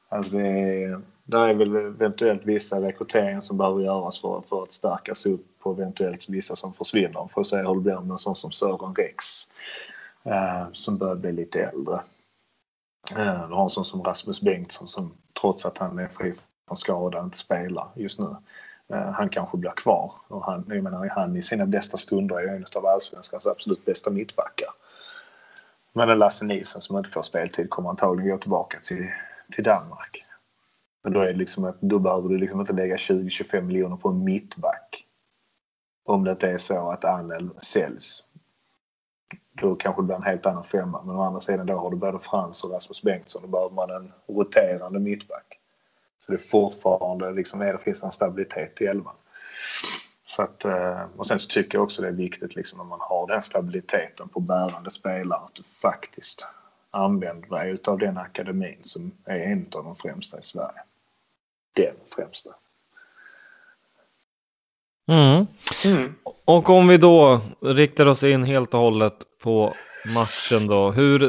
[0.08, 4.72] Alltså det är, där är väl eventuellt vissa rekryteringar som behöver göras för, för att
[4.72, 7.28] stärkas upp på eventuellt vissa som försvinner.
[7.34, 9.24] För att se hur det blir med en sån som Sören Rex
[10.24, 12.00] eh, som börjar bli lite äldre.
[13.16, 16.34] Eh, du har en sån som Rasmus Bengtsson som trots att han är fri
[16.68, 18.36] från skada inte spelar just nu.
[18.88, 22.56] Eh, han kanske blir kvar och han, jag menar, han i sina bästa stunder är
[22.56, 24.70] en av allsvenskans absolut bästa mittbackar.
[25.92, 29.06] Men Lasse Nilsson som inte får speltid kommer antagligen gå tillbaka till,
[29.52, 30.25] till Danmark.
[31.06, 34.08] Men då, är det liksom att, då behöver du liksom inte lägga 20-25 miljoner på
[34.08, 35.06] en mittback.
[36.04, 38.24] Om det inte är så att Anel säljs.
[39.52, 41.02] Då kanske det blir en helt annan femma.
[41.02, 43.42] Men å andra sidan då har du både Frans och Rasmus Bengtsson.
[43.42, 45.58] Då behöver man en roterande mittback.
[46.18, 49.14] Så det är fortfarande liksom, är det finns en stabilitet i elvan.
[50.26, 53.00] Så att, eh, och sen så tycker jag också det är viktigt liksom, när man
[53.00, 56.46] har den stabiliteten på bärande spelare att du faktiskt
[56.90, 60.82] använder dig utav den akademin som är en av de främsta i Sverige.
[61.76, 62.50] Den främsta.
[65.08, 65.46] Mm.
[65.84, 66.14] Mm.
[66.44, 69.74] Och om vi då riktar oss in helt och hållet på
[70.06, 70.90] matchen då.
[70.90, 71.22] Hur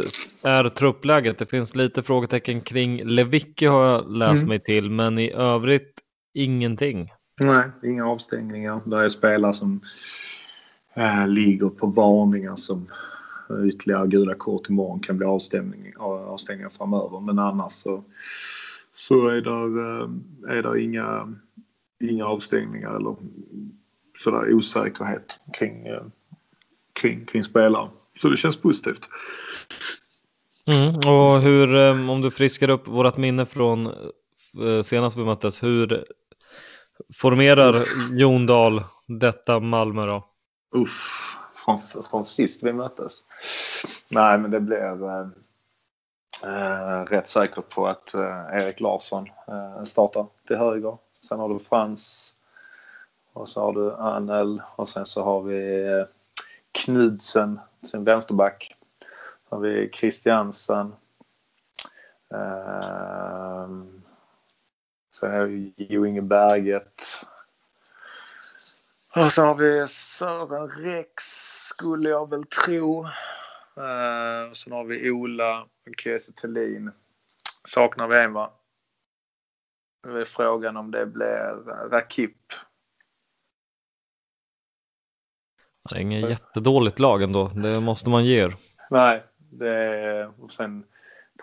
[0.44, 1.38] är truppläget?
[1.38, 4.50] Det finns lite frågetecken kring Levicki har jag läst mm.
[4.50, 5.94] mig till, men i övrigt
[6.34, 7.12] ingenting.
[7.40, 8.82] Nej, inga avstängningar.
[8.86, 9.82] Det är spelare som
[10.94, 12.88] äh, ligger på varningar som
[13.66, 17.20] ytterligare gula kort imorgon kan bli avstängning, avstängningar framöver.
[17.20, 18.04] Men annars så,
[18.98, 21.36] så är det, är det inga,
[22.04, 23.16] inga avstängningar eller
[24.18, 25.88] sådär osäkerhet kring,
[27.02, 27.90] kring, kring spelare.
[28.18, 29.10] Så det känns positivt.
[30.68, 35.64] Mm, och hur, eh, om du friskar upp vårat minne från eh, senast vi möttes,
[35.64, 36.06] hur
[37.14, 37.74] formerar
[38.12, 40.28] Jon Dahl detta Malmö då?
[40.76, 41.80] Uff, från,
[42.10, 43.14] från sist vi möttes?
[44.10, 45.47] Nej, men det blir
[46.44, 50.98] eh, rätt säker på att eh, Erik Larsson eh, startar till höger.
[51.28, 52.34] Sen har du Frans
[53.34, 56.06] och så har du Anel och sen så har vi eh,
[56.72, 58.76] Knudsen sin vänsterback.
[59.50, 60.96] Sen har vi Christiansen.
[62.34, 63.68] Eh,
[65.14, 67.02] sen har vi Jo Inge Berget.
[69.16, 71.24] Och så har vi Sören Rex
[71.68, 73.08] skulle jag väl tro.
[73.78, 76.92] Uh, sen har vi Ola och Kiese Thelin.
[77.68, 78.52] Saknar vi en va?
[80.08, 82.54] Nu är frågan om det blir Rakip
[85.90, 88.56] Det är inget jättedåligt lag ändå, det måste man ge er.
[88.90, 90.84] Nej, det är, och sen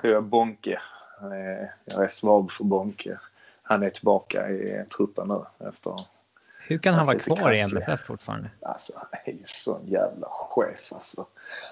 [0.01, 0.81] tror jag Bonke.
[1.85, 3.19] Jag är svag för Bonke.
[3.63, 5.97] Han är tillbaka i truppen nu efter
[6.67, 8.51] hur kan han vara kvar i MFF fortfarande?
[8.63, 11.27] Alltså, han är ju sån jävla chef alltså.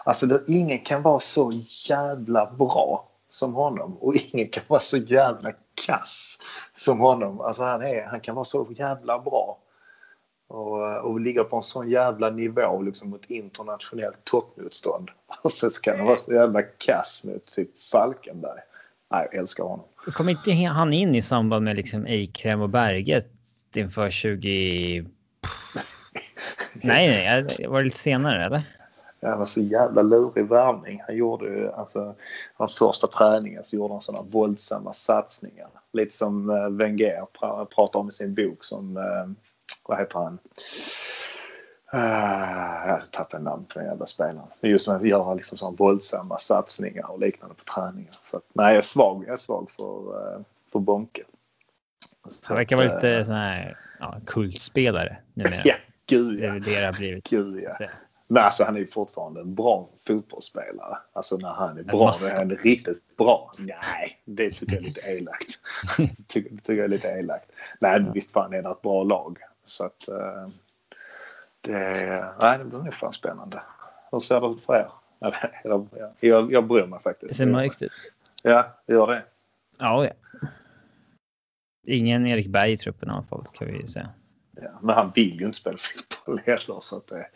[0.04, 1.52] Alltså, det, ingen kan vara så
[1.88, 5.52] jävla bra som honom och ingen kan vara så jävla
[5.86, 6.38] kass
[6.74, 7.40] som honom.
[7.40, 9.58] Alltså, han, är, han kan vara så jävla bra
[10.48, 15.10] och, och ligga på en sån jävla nivå liksom mot internationellt toppmotstånd.
[15.42, 18.60] Och sen kan han vara så jävla kass mot typ Falkenberg.
[19.10, 19.84] Nej, jag älskar honom.
[20.12, 23.31] Kom inte han in i samband med liksom Eikrem och Berget
[23.76, 25.00] inför 20...
[26.72, 28.62] nej, nej, var det lite senare eller?
[29.22, 31.02] Han var så jävla lurig värvning.
[31.06, 32.14] Han gjorde ju, alltså,
[32.54, 35.68] hans första träningen så gjorde han sådana våldsamma satsningar.
[35.92, 37.26] Lite som uh, Wenger
[37.64, 39.30] pratar om i sin bok som uh,
[39.88, 40.38] vad heter han?
[41.94, 44.46] Uh, jag tappade namn på den jävla spelaren.
[44.60, 48.14] Just med att göra liksom sådana våldsamma satsningar och liknande på träningar.
[48.24, 50.40] Så att, nej, jag är svag, jag är svag för, uh,
[50.72, 51.22] för Bonke.
[52.48, 55.54] Han verkar vara lite uh, sån här ja, kultspelare numera.
[55.64, 55.74] ja,
[56.06, 56.50] gud ja.
[56.50, 57.30] Det är det det har blivit.
[57.30, 57.86] Gud ja.
[58.26, 60.98] Men alltså han är ju fortfarande en bra fotbollsspelare.
[61.12, 63.52] Alltså när han är bra, då är han riktigt bra.
[63.58, 65.46] Nej, det tycker jag är lite elakt.
[65.96, 67.52] det tycker, det tycker jag är lite elakt.
[67.80, 69.38] Nej, visst fan är det ett bra lag.
[69.66, 70.48] Så att eh,
[71.60, 73.62] det, nej, det blir nog fan spännande.
[74.12, 74.88] Hur ser det ut för er?
[75.18, 75.88] Ja, Jag,
[76.20, 77.36] jag, jag bryr mig Det faktiskt.
[77.36, 77.92] ser mörkt ut.
[78.42, 79.22] Ja, det gör det.
[79.78, 80.10] Ja, ja.
[81.86, 84.08] Ingen Erik Berg i truppen i alla fall, ska vi ju säga.
[84.62, 86.80] Ja, men han vill ju inte spela fotboll heller.
[86.80, 87.26] Så att det,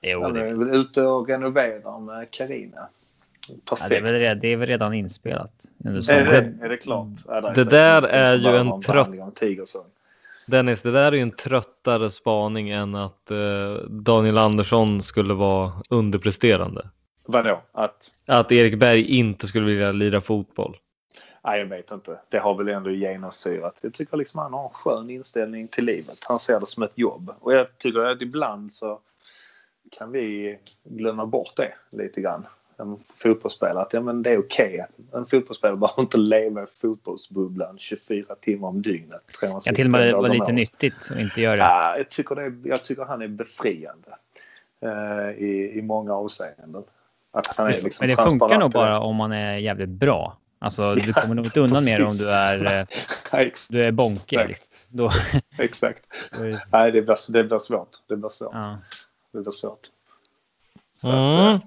[0.00, 2.88] Jo, han det, är väl ute och renoverar med Carina.
[3.48, 3.90] ja, Perfekt.
[3.90, 5.64] det, är väl, redan- det är väl redan inspelat.
[5.84, 6.58] Är, sommaren.
[6.58, 7.08] det, är det klart?
[7.26, 9.10] Ja, det säkert där är ju en trött-.
[10.46, 15.72] Dennis, det där är ju en tröttare spaning än att eh, Daniel Andersson skulle vara
[15.90, 16.88] underpresterande.
[17.24, 17.62] Vadå?
[17.72, 18.12] Att?
[18.26, 20.76] Att Erik Berg inte skulle vilja lira fotboll.
[21.46, 22.18] Nej, jag vet inte.
[22.28, 23.78] Det har väl ändå genomsyrat.
[23.80, 26.18] Jag tycker liksom han har en skön inställning till livet.
[26.22, 27.34] Han ser det som ett jobb.
[27.40, 29.00] Och jag tycker att ibland så
[29.98, 32.46] kan vi glömma bort det lite grann.
[32.78, 34.80] En fotbollsspelare, att ja, men det är okej.
[34.80, 39.22] att En fotbollsspelare behöver inte leva i fotbollsbubblan 24 timmar om dygnet.
[39.40, 40.54] Kan till och med 365 vara lite året.
[40.54, 41.62] nyttigt att inte göra det.
[41.62, 44.16] Ja, jag, tycker det jag tycker han är befriande
[44.80, 46.84] eh, i, i många avseenden.
[47.32, 50.36] Att han är liksom Men det funkar transparent nog bara om man är jävligt bra.
[50.66, 52.80] Alltså, du kommer nog inte undan med det om du är,
[53.32, 54.38] eh, du är bonker.
[54.38, 54.48] Exakt.
[54.48, 54.68] Liksom.
[54.88, 55.10] Då,
[55.64, 56.02] Exakt.
[56.72, 57.88] Nej, det blir, det blir svårt.
[58.08, 58.50] Det blir svårt.
[58.52, 58.78] ja.
[59.32, 59.86] Det blir svårt.
[60.96, 61.54] Så att, Mm.
[61.54, 61.60] eh,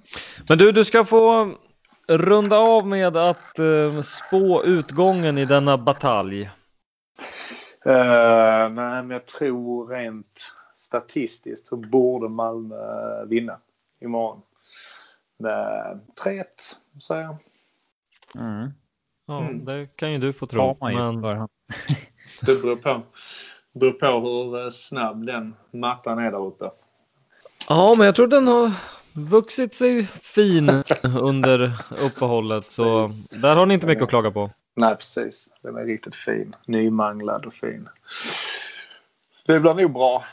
[0.50, 1.52] Men du, du ska få
[2.08, 6.42] runda av med att eh, spå utgången i denna batalj.
[7.86, 12.76] eh, nej, men jag tror rent statistiskt så borde Malmö
[13.26, 13.58] vinna
[14.02, 14.42] imorgon.
[15.40, 16.44] Med 3-1,
[17.08, 17.38] säger jag.
[18.36, 18.70] Mm.
[19.30, 19.66] Ja, Mm.
[19.66, 20.78] det kan ju du få tro.
[20.82, 21.22] Men...
[22.42, 23.02] Det beror på,
[23.72, 26.72] beror på hur eh, snabb den mattan är där uppe.
[27.70, 28.72] Ja, men jag tror den har
[29.14, 30.70] vuxit sig fin
[31.22, 31.72] under
[32.06, 32.66] uppehållet.
[32.66, 33.08] Så
[33.42, 34.52] där har ni inte mycket att klaga på.
[34.76, 35.50] Nej, precis.
[35.62, 36.56] Den är riktigt fin.
[36.66, 37.90] Nymanglad och fin.
[39.46, 40.24] Det blir nog bra.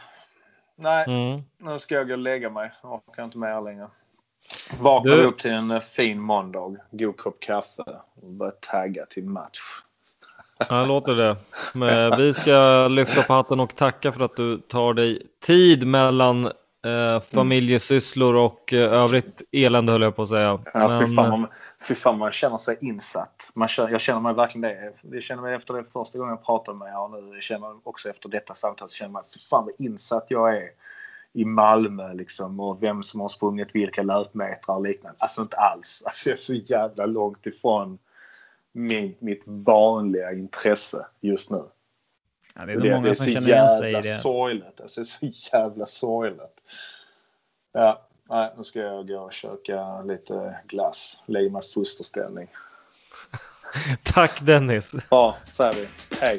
[0.76, 1.42] Nej, Mm.
[1.72, 2.72] nu ska jag gå och lägga mig.
[2.82, 3.88] Jag orkar inte mer längre.
[4.80, 6.76] Vakna Du- upp till en eh, fin måndag.
[6.90, 7.82] God kopp kaffe
[8.22, 9.58] och börja tagga till match.
[10.68, 11.36] Ja, låter det.
[11.74, 16.44] Men vi ska lyfta på hatten och tacka för att du tar dig tid mellan
[16.46, 20.58] eh, familjesysslor och eh, övrigt elände höll jag på att säga.
[20.74, 21.48] Ja, fy, Men, fan, man,
[21.88, 23.50] fy fan, man känner sig insatt.
[23.54, 24.92] Man känner, jag känner mig verkligen det.
[25.02, 27.66] Jag känner mig efter det första gången jag pratade med er och nu jag känner
[27.66, 30.68] jag också efter detta samtal så känner man fy fan vad insatt jag är
[31.36, 35.16] i Malmö liksom och vem som har sprungit vilka löpmetrar och liknande.
[35.20, 36.02] Alltså inte alls.
[36.06, 37.98] Alltså jag är så jävla långt ifrån
[38.72, 41.62] min, mitt vanliga intresse just nu.
[42.54, 44.18] Ja, det är nog många som känner igen sig i jävla det.
[44.18, 44.80] sorgligt.
[44.80, 46.60] Alltså, det är så jävla sorgligt.
[47.72, 51.22] Ja, nej, nu ska jag gå och köka lite glass.
[51.26, 52.48] Lägga mig i fosterställning.
[54.02, 54.92] tack Dennis.
[55.10, 55.86] Ja, säger vi.
[56.20, 56.38] Hej.